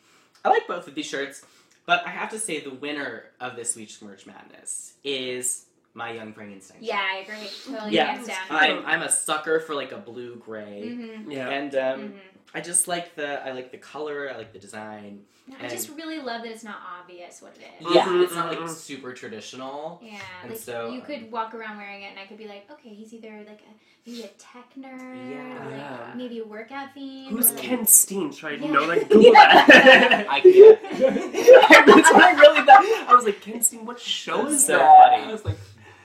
[0.46, 1.44] I like both of these shirts,
[1.86, 6.32] but I have to say the winner of this week's Merch Madness is my Young
[6.32, 6.78] Frankenstein.
[6.82, 7.50] yeah, I agree.
[7.66, 8.38] Totally Yeah, hands down.
[8.52, 10.84] I'm, I'm a sucker for like a blue gray.
[10.96, 11.32] Mhm.
[11.34, 11.50] Yeah.
[11.50, 12.20] And um, Mhm.
[12.54, 14.30] I just like the I like the color.
[14.34, 15.22] I like the design.
[15.62, 17.96] I just really love that it's not obvious what it is.
[17.96, 18.70] yeah, Mhm, it's not like mhm.
[18.70, 20.02] super traditional.
[20.04, 22.48] Yeah, And like so, you um, could walk around wearing it, and I could be
[22.50, 25.66] like, okay, he's either like a, maybe a tech nerd, Yeah.
[25.68, 25.78] or
[26.08, 27.32] like maybe a workout fiend.
[27.32, 28.30] Who's like- Ken Steen?
[28.34, 28.72] Should I Yeah.
[28.72, 30.26] know like Google that?
[30.30, 30.82] I can't.
[31.88, 33.06] That's what I really thought.
[33.10, 35.10] I was like, Ken Steen, what show That's is so that?
[35.12, 35.24] funny.
[35.24, 35.58] I was like,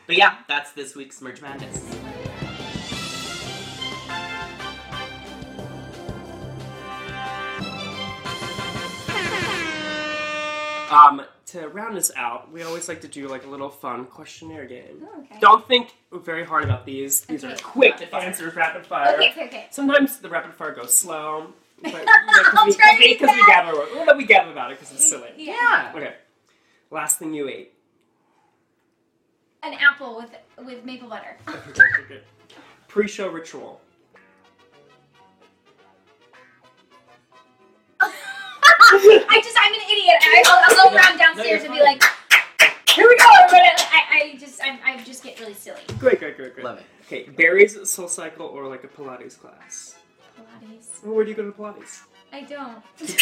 [0.06, 1.82] But yeah, that's this week's Merch Madness.
[10.92, 14.66] Um, to round us out, we always like to do like a little fun questionnaire
[14.66, 15.02] game.
[15.04, 15.38] Oh, okay.
[15.40, 17.22] Don't think very hard about these.
[17.22, 17.62] These are Okay.
[17.62, 18.20] quick Rapid fire.
[18.22, 19.14] answers, rapid fire.
[19.16, 19.66] Okay, okay, okay.
[19.70, 21.52] Sometimes the rapid fire goes slow.
[21.82, 21.94] But,
[22.54, 23.48] I'll because try we, be because we fast.
[23.48, 25.30] gather, well, no, we gather about it because it's silly.
[25.36, 25.92] Yeah.
[25.96, 26.14] Okay.
[26.90, 27.72] Last thing you ate.
[29.64, 30.30] An apple with
[30.66, 31.36] with maple butter.
[31.48, 32.20] Okay.
[32.88, 33.80] Pre-show ritual.
[40.32, 42.02] I, I'll, I'll go around downstairs and be like,
[42.90, 43.68] here we go, everybody.
[43.92, 44.02] I,
[44.34, 45.80] I just I, I just get really silly.
[45.98, 46.64] Great, great, great, great.
[46.64, 46.84] Love it.
[47.06, 49.96] Okay, Barry's SoulCycle or like a Pilates class.
[50.38, 51.02] Pilates.
[51.04, 52.02] Well, where do you go to Pilates?
[52.32, 52.82] I don't.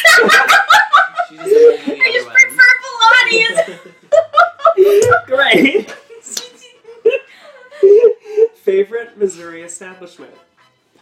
[1.28, 2.36] She doesn't know the I just other one.
[2.40, 2.70] prefer
[4.76, 5.26] Pilates.
[5.26, 5.94] Great.
[8.56, 10.34] Favorite Missouri establishment.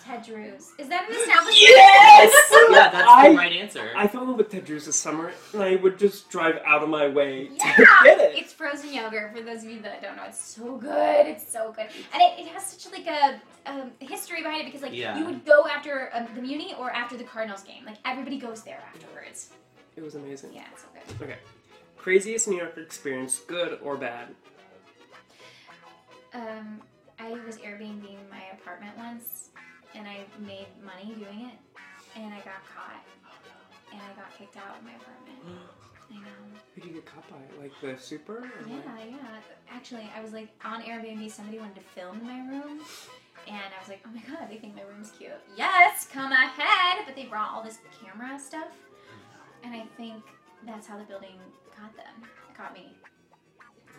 [0.09, 0.73] Ted Drewes.
[0.79, 1.55] Is that an establishment?
[1.61, 2.33] Yes!
[2.71, 3.91] Yeah, that's I- the right answer.
[3.97, 6.83] I fell in love with Ted Drewes this summer, and I would just drive out
[6.83, 8.37] of my way Yeah, to get it.
[8.37, 9.35] it's frozen yogurt.
[9.37, 11.27] For those of you that don't know, it's so good.
[11.27, 14.83] It's so good, and it, it has such like a um, history behind it because
[14.83, 15.19] like Yeah.
[15.19, 17.85] you would go after um, the Muni or after the Cardinals game.
[17.87, 19.51] Like everybody goes there afterwards.
[19.97, 20.51] It was amazing.
[20.55, 20.89] Yeah, it's so
[21.19, 21.25] good.
[21.27, 21.39] Okay.
[21.97, 24.29] Craziest New York experience, good or bad?
[26.35, 26.81] Um,
[27.19, 29.49] I was Airbnb in my apartment once,
[29.95, 31.59] and I made money doing it,
[32.17, 33.05] and I got caught,
[33.93, 35.39] and I got kicked out of my apartment.
[36.11, 36.21] I know.
[36.75, 37.37] Who did you get caught by?
[37.61, 38.39] Like the super?
[38.39, 39.41] Or Yeah, like- yeah.
[39.71, 41.31] Actually, I was like on Airbnb.
[41.31, 42.81] Somebody wanted to film in my room,
[43.47, 47.05] and I was like, "Oh my god, they think my room's cute." Yes, come ahead.
[47.05, 48.69] But they brought all this camera stuff,
[49.63, 50.23] and I think
[50.67, 51.37] that's how the building
[51.79, 52.29] got them.
[52.57, 52.95] Got me.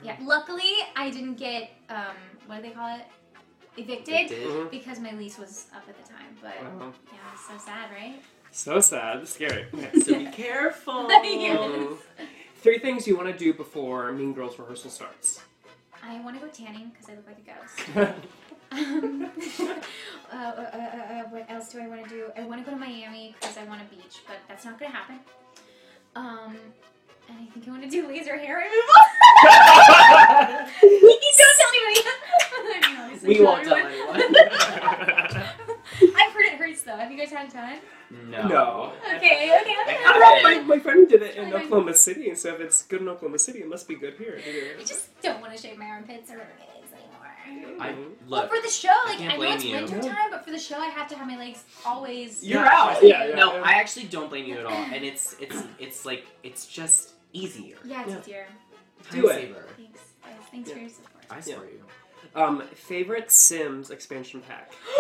[0.02, 0.18] Yeah.
[0.24, 2.16] Luckily, I didn't get um,
[2.48, 3.06] what do they call it?
[3.78, 4.48] Evicted, Evicted.
[4.48, 4.72] Mhm.
[4.72, 6.36] because my lease was up at the time.
[6.42, 6.94] But Wow.
[7.12, 8.22] yeah, it's so sad, right?
[8.52, 9.28] So sad.
[9.28, 9.66] Scary.
[9.74, 10.00] Okay.
[10.02, 11.08] So be careful.
[11.24, 11.98] Yes.
[12.62, 15.42] Three things you want to do before Mean Girls rehearsal starts.
[16.04, 18.20] I want to go tanning because I look like a ghost.
[18.72, 19.32] um,
[20.32, 22.32] uh, uh, uh, uh, what else do I want to do?
[22.38, 24.92] I want to go to Miami because I want a beach, but that's not going
[24.92, 25.20] to happen.
[26.16, 26.58] Um,
[27.30, 29.02] and I think I want to do laser hair removal.
[30.82, 32.79] Don't tell anybody.
[33.24, 34.16] No, We won't tell anyone.
[36.16, 36.96] I've heard it hurts though.
[36.98, 37.80] Have you guys had time?
[38.12, 38.48] No.
[38.48, 38.94] No.
[39.16, 39.52] Okay, okay.
[39.52, 40.44] I okay.
[40.44, 40.68] haven't.
[40.68, 43.02] My, my friend did it in Try my- Oklahoma City, and so if it's good
[43.02, 44.40] in Oklahoma City, it must be good here.
[44.80, 46.92] I just don't want to shave my armpits or legs
[47.48, 47.78] anymore.
[47.82, 48.06] I love.
[48.28, 48.50] look.
[48.50, 49.74] for the show, like can't I know it's you.
[49.76, 52.44] winter time, but for the show, I have to have my legs always.
[52.44, 53.04] You're Yeah, out.
[53.04, 53.62] Yeah, yeah, no, yeah.
[53.64, 57.78] I actually don't blame you at all, and it's it's it's like it's just easier.
[57.86, 58.20] Yeah, it's Yeah.
[58.20, 58.48] easier.
[59.12, 59.34] Do Time it.
[59.42, 59.66] saver.
[59.78, 60.34] Thanks, guys.
[60.52, 61.24] Thanks for your support.
[61.32, 61.84] I swear you.
[62.36, 64.72] Um, favorite Sims expansion pack.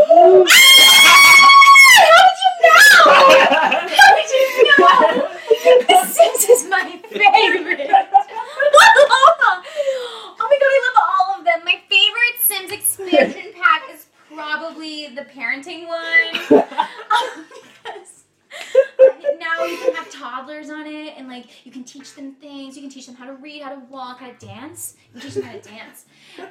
[1.99, 3.03] How did you know?
[3.49, 4.43] How did you
[4.79, 5.27] know?
[5.87, 7.89] The Sims is my favorite.
[7.91, 8.05] oh
[10.39, 11.59] my god, I love all of them.
[11.65, 16.33] My favorite Sims expansion pack is probably the parenting one.
[17.59, 18.23] because
[19.39, 22.75] now you can have toddlers on it and like you can teach them things.
[22.75, 24.95] You can teach them how to read, how to walk, how to dance.
[25.13, 26.05] You can teach them how to dance.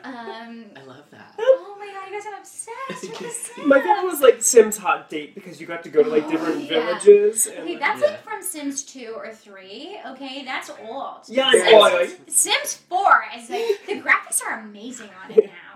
[0.05, 1.35] Um, I love that.
[1.39, 3.67] oh my god, you guys are obsessed with the Sims.
[3.67, 6.31] My favorite was like Sims Hot Date because you got to go to like Oh,
[6.31, 6.69] different yeah.
[6.99, 7.47] villages.
[7.47, 8.07] And, Okay, that's Yeah.
[8.09, 10.01] like from Sims 2 or 3.
[10.13, 11.21] Okay, that's old.
[11.29, 15.51] Yeah, Sims, I like- Sims 4 is like the graphics are amazing on it now.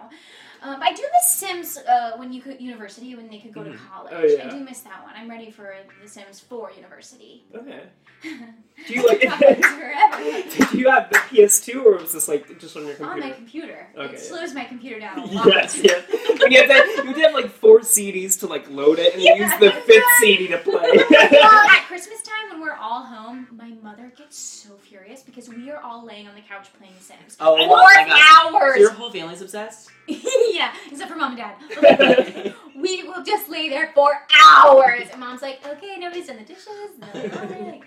[0.65, 3.75] Um, I do miss Sims uh, when you could university when they could go to
[3.93, 4.13] college.
[4.15, 4.47] Oh, yeah.
[4.47, 5.13] I do miss that one.
[5.17, 7.45] I'm ready for The Sims 4 university.
[7.55, 7.81] Okay.
[8.23, 9.21] Do you like?
[9.63, 10.23] Forever.
[10.49, 13.13] Did you have the PS2 or was this like just on your computer?
[13.13, 13.89] on my computer.
[13.97, 15.47] Okay, it slows my computer down a lot.
[15.47, 16.05] Yes, yes.
[16.41, 19.15] When you have to, you have to have like four CDs to like load it,
[19.15, 20.17] and you Yeah, use the that's fifth right.
[20.21, 20.73] CD to play.
[21.33, 25.71] well, at Christmas time when we're all home, my mother gets so furious because we
[25.71, 27.37] are all laying on the couch playing Sims.
[27.41, 28.55] Oh for my god.
[28.55, 28.75] hours.
[28.75, 29.91] So your whole family's obsessed?
[30.53, 31.55] yeah, except for mom and dad.
[31.81, 34.11] But, we will just lay there for
[34.45, 35.09] hours.
[35.11, 36.67] And mom's like, okay, nobody's done the dishes.
[36.99, 37.81] They're like, "All right."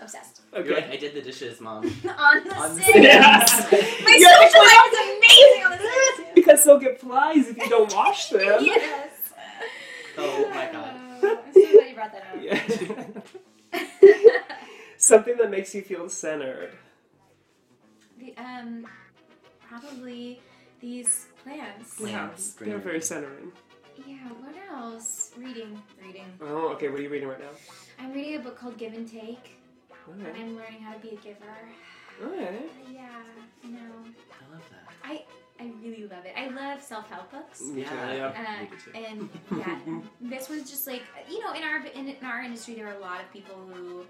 [0.00, 0.42] Obsessed.
[0.54, 1.84] You're like, I did the dishes, mom.
[1.84, 1.90] On
[2.44, 2.96] the On the Sims.
[3.04, 3.72] Yes.
[3.72, 5.78] My Yeah, social life is amazing on the
[6.16, 6.28] Sims.
[6.34, 8.64] because they'll get flies if you don't wash them.
[8.64, 9.10] yes.
[10.18, 10.96] Oh my god.
[11.22, 13.22] Uh, I'm so glad you brought brought that up.
[13.72, 13.80] Yeah.
[14.96, 16.72] Something that makes you feel centered.
[18.18, 18.86] The, um,
[19.68, 20.40] probably
[20.86, 21.96] these plants.
[22.00, 22.30] Yeah,
[22.60, 23.50] they're very centering.
[24.06, 24.28] Yeah.
[24.40, 25.32] What else?
[25.36, 25.82] Reading.
[26.04, 26.32] Reading.
[26.40, 26.88] Oh, okay.
[26.88, 27.50] What are you reading right now?
[27.98, 29.58] I'm reading a book called Give and Take.
[30.08, 30.30] Okay.
[30.30, 31.56] And I'm learning how to be a giver.
[32.22, 32.58] Okay.
[32.92, 33.08] Yeah.
[33.64, 33.78] I know.
[34.40, 34.94] I love that.
[35.02, 35.24] I
[35.58, 36.34] I really love it.
[36.36, 37.62] I love self help books.
[37.62, 38.66] Me too, yeah.
[38.94, 39.78] Uh, and yeah,
[40.20, 43.00] this was just like you know in our in, in our industry there are a
[43.00, 44.04] lot of people who,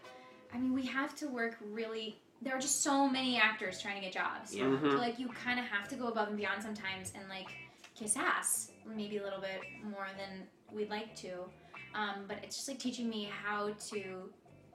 [0.53, 2.18] I mean, we have to work really.
[2.47, 4.55] There are just so many actors trying to get jobs.
[4.55, 4.66] Yeah.
[4.66, 4.92] Mhm.
[4.92, 7.49] So like you kind of have to go above and beyond sometimes and like
[7.97, 11.51] kiss ass maybe a little bit more than we'd like to.
[11.92, 14.30] Um, but it's just like teaching me how to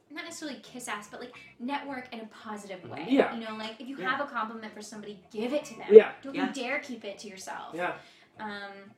[0.09, 3.05] not necessarily kiss ass, but like network in a positive way.
[3.07, 3.33] Yeah.
[3.33, 4.09] You know, like if you Yeah.
[4.09, 5.87] have a compliment for somebody, give it to them.
[5.89, 6.11] Yeah.
[6.21, 6.47] Don't Yeah.
[6.47, 7.73] you dare keep it to yourself.
[7.73, 7.95] Yeah.
[8.37, 8.91] Um,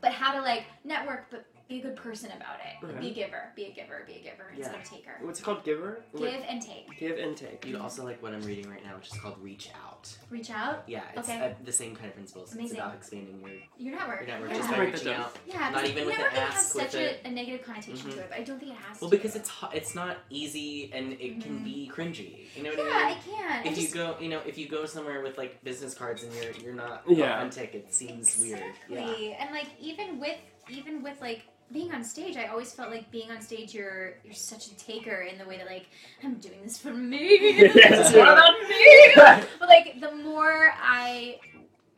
[0.00, 2.86] but how to like network, but be a good person about it.
[2.86, 3.42] Like, Be a giver.
[3.56, 4.04] Be a giver.
[4.06, 5.12] Be a giver instead of taker.
[5.20, 5.64] What's it called?
[5.64, 6.00] Giver?
[6.16, 6.96] Give and take.
[6.98, 7.64] Give and take.
[7.66, 10.16] You also like what I'm reading right now, which is called Reach Out.
[10.30, 10.84] Reach out.
[10.86, 11.40] Yeah, it's Okay.
[11.40, 12.52] uh, the same kind of principles.
[12.54, 12.76] Amazing.
[12.76, 13.50] It's about expanding your
[13.90, 14.20] Your network.
[14.20, 14.56] Your network Yeah.
[14.58, 15.36] just by reaching out.
[15.46, 16.72] Yeah, not even with networking the has ask.
[16.72, 18.14] such with a, a negative connotation Mhm.
[18.14, 19.16] to it, but I don't think it has Well, to.
[19.16, 22.46] because it's hu- it's not easy and it can be cringy.
[22.54, 22.94] You know what Yeah, I mean?
[22.94, 23.66] Yeah, it can.
[23.66, 26.22] I If you just- go, you know, if you go somewhere with like business cards
[26.22, 27.38] and you're you're not Yeah.
[27.38, 28.60] authentic, it seems weird.
[28.88, 29.00] Yeah.
[29.00, 29.32] Exactly.
[29.34, 30.38] And like even with
[30.68, 31.42] even with like
[31.72, 35.22] being on stage, I always felt like being on stage you're you're such a taker
[35.22, 35.86] in the way that like
[36.22, 37.28] I'm doing this for me.
[37.58, 39.12] This Yes, is about me.
[39.58, 41.38] but like the more I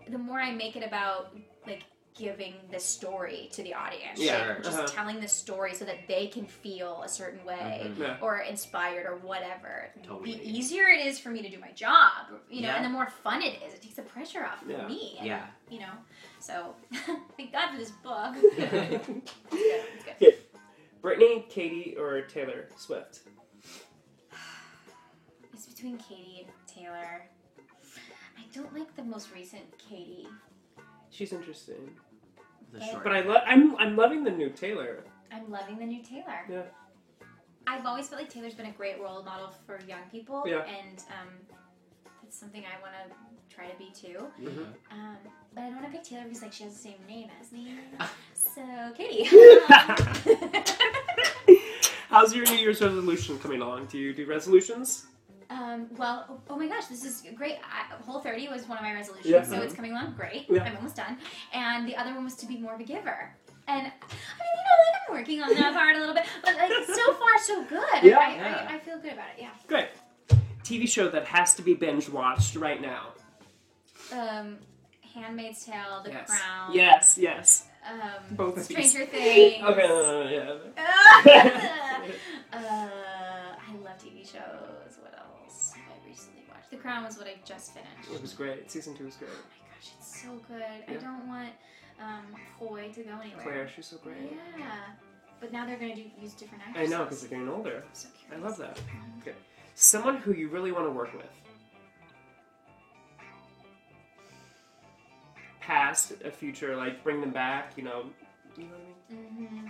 [0.08, 1.84] the more I make it about like
[2.16, 4.18] giving the story to the audience.
[4.18, 4.48] Yeah.
[4.48, 4.88] Like, just Uh-huh.
[4.88, 7.98] telling the story so that they can feel a certain way Mhm.
[7.98, 8.16] Yeah.
[8.20, 9.90] or inspired or whatever.
[10.02, 10.32] Totally.
[10.34, 12.76] The easier it is for me to do my job, you know, Yeah.
[12.76, 13.72] and the more fun it is.
[13.74, 14.78] It takes the pressure off Yeah.
[14.78, 15.14] of me.
[15.18, 15.46] and, Yeah.
[15.70, 15.92] You know.
[16.40, 16.74] So
[17.36, 18.34] thank God for this book.
[21.02, 23.20] Britney, Katy, or Taylor Swift?
[25.52, 27.26] It's between Katy and Taylor.
[28.38, 30.28] I don't like the most recent Katy.
[31.10, 31.90] She's interesting.
[32.72, 33.04] The But- short.
[33.04, 35.04] But I lo- I'm I'm loving the new Taylor.
[35.32, 36.44] I'm loving the new Taylor.
[36.48, 36.62] Yeah.
[37.66, 40.62] I've always felt like Taylor's been a great role model for young people, Yeah.
[40.64, 41.28] and um,
[42.22, 44.26] it's something I want to try to be too.
[44.40, 44.66] Mhm.
[44.90, 45.16] Um,
[45.54, 47.50] but I don't want to pick Taylor because like she has the same name as
[47.52, 47.74] me.
[48.58, 49.24] so Katy.
[52.10, 53.86] How's your New Year's resolution coming along?
[53.86, 55.06] Do you do resolutions?
[55.50, 57.56] Um, well, oh, my gosh, this is great.
[57.62, 59.42] I, Whole 30 was one of my resolutions, Yeah.
[59.44, 60.46] so it's coming along great.
[60.48, 60.62] Yeah.
[60.64, 61.16] I'm almost done.
[61.54, 63.34] And the other one was to be more of a giver.
[63.66, 66.54] And I mean, you know, like I'm working on that part a little bit, but
[66.56, 68.02] like so far so good.
[68.02, 68.18] Yeah.
[68.18, 68.66] I, Yeah.
[68.70, 69.42] I, I feel good about it.
[69.42, 69.50] Yeah.
[69.66, 69.88] Great.
[70.64, 73.08] TV show that has to be binge watched right now.
[74.12, 74.56] Um,
[75.14, 76.28] Handmaid's Tale, The yes.
[76.30, 76.74] Crown.
[76.74, 77.67] Yes, yes.
[77.88, 78.90] Um, Both of these.
[78.90, 79.64] Stranger Things.
[79.64, 80.52] Okay, no, no, no, yeah.
[82.52, 84.98] uh, I love TV shows.
[85.00, 86.70] What else have I recently watched?
[86.70, 88.12] The Crown was what I just finished.
[88.12, 88.70] It was great.
[88.70, 89.30] Season two was great.
[89.32, 90.96] Oh my gosh, it's so good.
[90.96, 91.50] I don't want
[92.00, 92.24] um,
[92.58, 93.42] Foy to go anywhere.
[93.42, 94.32] Claire, she's so great.
[94.58, 94.66] Yeah,
[95.40, 96.86] but now they're gonna do use different actors.
[96.92, 97.84] I know, because they're getting older.
[97.86, 98.78] I'm so I love that.
[99.22, 99.36] Okay.
[99.74, 101.26] Someone who you really want to work with.
[105.72, 108.04] Past, a future, like bring them back, you know.
[108.56, 109.48] You know what I mean?
[109.52, 109.68] hmm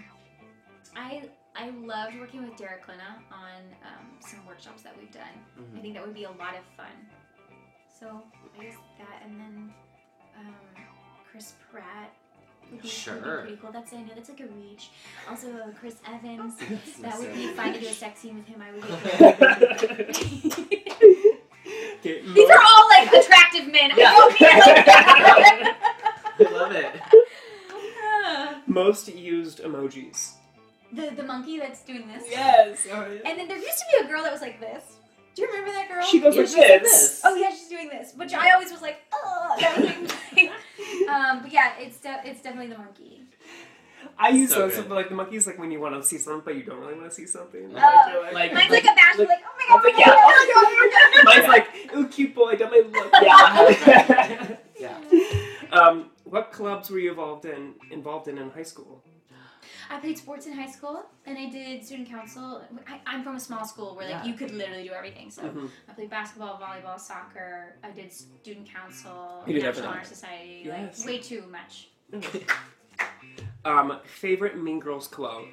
[0.96, 1.22] I
[1.56, 5.24] I loved working with Derek Klena on um, some workshops that we've done.
[5.56, 5.82] I Mhm.
[5.82, 6.94] think that would be a lot of fun.
[7.98, 8.22] So
[8.56, 9.74] I guess that, and then
[10.38, 10.54] um,
[11.32, 12.12] Chris Pratt.
[12.70, 13.38] Would be, would be Sure.
[13.42, 13.72] pretty cool.
[13.72, 14.90] That's I know that's like a reach.
[15.28, 16.54] Also, uh, Chris Evans.
[17.02, 17.56] That would be insane.
[17.56, 18.62] fun to do a sex scene with him.
[18.62, 18.82] I would.
[18.82, 18.88] Be
[22.34, 23.90] These are all like attractive men.
[23.96, 24.14] Yeah.
[26.74, 28.56] Love it.
[28.66, 30.32] Most used emojis.
[30.92, 32.24] the the monkey that's doing this.
[32.30, 32.86] Yes.
[32.92, 33.28] Oh, yeah.
[33.28, 34.96] And then there used to be a girl that was like this.
[35.34, 36.02] Do you remember that girl?
[36.04, 36.82] She goes Yeah, like this.
[36.82, 37.22] this.
[37.24, 39.86] Oh yeah, she's doing this, which I always was like, oh, that was
[40.36, 40.50] like,
[41.08, 43.22] um, but yeah, it's de- it's definitely the monkey.
[44.18, 44.88] I use So those good.
[44.88, 46.94] but like the monkeys like when you want to see something but you don't really
[46.94, 47.72] want to see something.
[47.72, 50.02] Like, Oh, you're like- Mine's like a bashful, like, oh my god, Like, oh my
[50.02, 51.34] god, oh my god, oh my god.
[51.36, 53.12] Mine's like, ooh, cute boy, don't make look.
[53.22, 54.56] Yeah.
[54.80, 54.96] Yeah.
[55.72, 59.02] um, what clubs were you involved in involved in in high school?
[59.90, 62.62] I played sports in high school, and I did student council.
[62.86, 64.30] I, I'm from a small school where like Yeah.
[64.30, 65.30] you could literally do everything.
[65.30, 65.70] So Mhm.
[65.88, 67.76] I played basketball, volleyball, soccer.
[67.82, 69.90] I did student council, You did National everything.
[69.90, 70.98] Honor Society, Yes.
[70.98, 71.88] like way too much.
[73.64, 75.48] Um, favorite Mean Girls quote.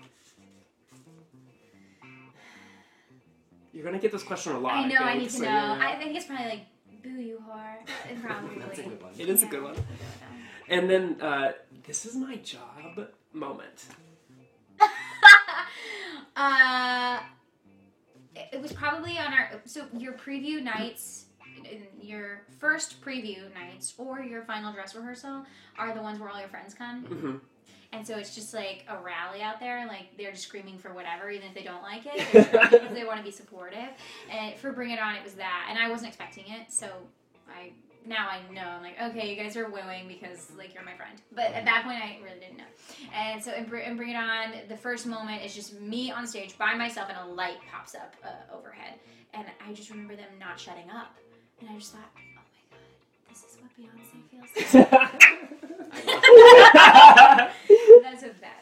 [3.74, 4.74] You're gonna get this question a lot.
[4.74, 4.96] I know.
[5.02, 5.50] I think, need to so know.
[5.50, 5.88] yeah, yeah.
[5.90, 6.66] I think it's probably like
[7.04, 7.76] "boo you whore."
[8.10, 8.60] It Probably.
[8.60, 9.12] That's a good one.
[9.18, 9.76] It is a good one.
[10.70, 11.52] And then uh,
[11.86, 13.86] this is my job moment.
[16.38, 17.20] Uh,
[18.52, 21.28] it- was probably on our so your preview nights,
[22.02, 25.46] your first preview nights, or your final dress rehearsal
[25.78, 27.06] are the ones where all your friends come.
[27.06, 27.40] Mhm.
[27.94, 29.88] And so it's just like a rally out there.
[29.88, 32.28] Like they're just screaming for whatever, even if they don't like it.
[32.72, 33.88] Because they want to be supportive.
[34.30, 35.68] And for Bring It On, it was that.
[35.70, 36.70] And I wasn't expecting it.
[36.70, 36.88] So
[37.48, 37.72] I
[38.08, 38.62] now I know.
[38.62, 41.22] I'm like, okay, you guys are wooing because like you're my friend.
[41.34, 42.64] But at that point, I really didn't know.
[43.14, 46.26] And so in, Br- in Bring It On, the first moment is just me on
[46.28, 48.94] stage by myself, and a light pops up uh, overhead.
[49.34, 51.16] And I just remember them not shutting up.
[51.60, 52.42] And I just thought, oh my
[52.72, 52.80] god,
[53.30, 54.52] this is what Beyonce feels
[54.92, 55.24] like.
[58.04, 58.55] That's a that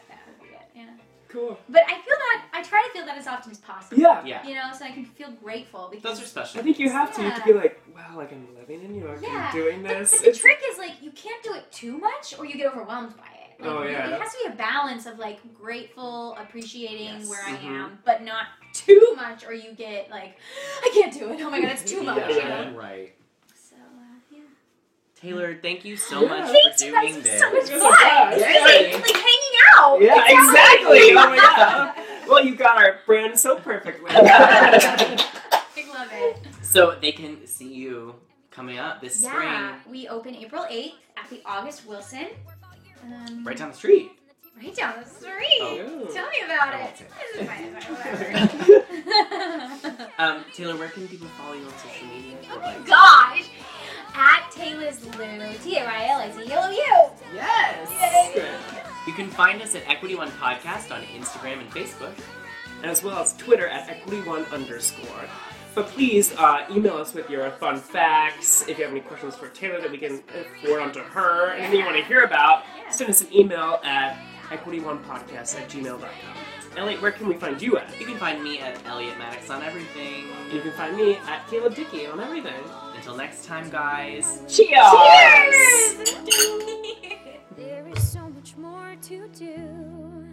[1.34, 1.58] Cool.
[1.68, 4.00] But I feel that I try to feel that as often as possible.
[4.00, 4.24] Yeah.
[4.24, 4.46] Yeah.
[4.46, 6.60] You know, so I can feel grateful because Those are special.
[6.60, 7.22] I think you have to.
[7.22, 9.18] You have to be like, wow, like I'm living in New York.
[9.20, 9.48] Yeah.
[9.50, 10.12] I'm doing But- this.
[10.12, 12.68] But, the It's- trick is like you can't do it too much or you get
[12.72, 13.60] overwhelmed by it.
[13.60, 17.42] Like, Oh, yeah, It that- has to be a balance of like grateful, appreciating where
[17.44, 17.64] I Mhm.
[17.64, 20.36] am, but not too much or you get like
[20.84, 21.40] I can't do it.
[21.40, 22.28] Oh my god, it's too much.
[22.30, 22.76] You Yeah, know?
[22.78, 23.12] right.
[23.54, 24.40] So uh, yeah.
[25.20, 26.28] Taylor, thank you so Yeah.
[26.28, 27.22] much Thanks, for you doing guys.
[27.22, 27.40] this.
[27.40, 27.90] So much You're fun.
[27.90, 28.40] the best.
[28.40, 29.43] It's like, like hanging
[29.84, 30.00] out.
[30.00, 31.10] Yeah, It's exactly.
[31.10, 31.94] Oh my god.
[32.28, 34.10] Well, you got our brand so perfectly.
[34.10, 35.16] I
[35.92, 36.38] love it.
[36.62, 38.16] So they can see you
[38.50, 39.48] coming up this spring.
[39.48, 42.26] Yeah, we open April 8th at the August Wilson.
[43.04, 44.10] Um, right down the street.
[44.56, 45.60] Right down the street.
[45.60, 46.06] Oh.
[46.14, 46.84] Tell me about I it.
[46.84, 47.06] won't say.
[47.20, 48.24] This is fine, whatever.
[50.16, 52.36] Um, Taylor, where can people follow you on social media?
[52.52, 53.50] oh my gosh!
[54.14, 57.10] At Taylor's Lou, T A Y L I Z O U.
[57.34, 57.90] Yes.
[59.06, 62.14] You can find us at Equity One Podcast on Instagram and Facebook.
[62.82, 65.24] as well as Twitter at equity1 underscore.
[65.74, 68.62] But please uh, email us with your fun facts.
[68.68, 71.80] If you have any questions for Taylor that we can uh, forward onto her, anything
[71.80, 74.18] you want to hear about, send us an email at
[74.50, 76.36] equity1podcast at gmail.com.
[76.76, 77.88] Elliot, where can we find you at?
[77.98, 80.24] You can find me at Elliot Maddox on everything.
[80.52, 82.52] You can find me at Caleb Dickey on everything.
[82.96, 84.40] Until next time, guys.
[84.48, 84.74] Cheers!
[84.74, 87.23] There is so much
[89.14, 90.26] to do.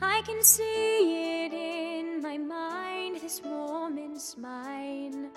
[0.00, 3.20] I can see it in my mind.
[3.20, 5.30] This moment's mine.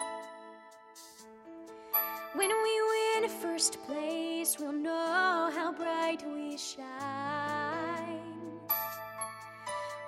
[2.36, 8.22] When we win first place, we'll know how bright we shine.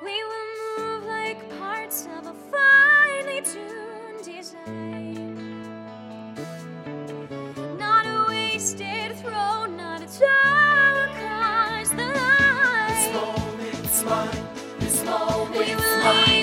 [0.03, 5.35] We will move like parts of a finely tuned design.
[7.79, 10.52] Not a wasted throw, not a toe
[14.13, 14.29] mine.
[14.79, 16.42] This moment's we will leave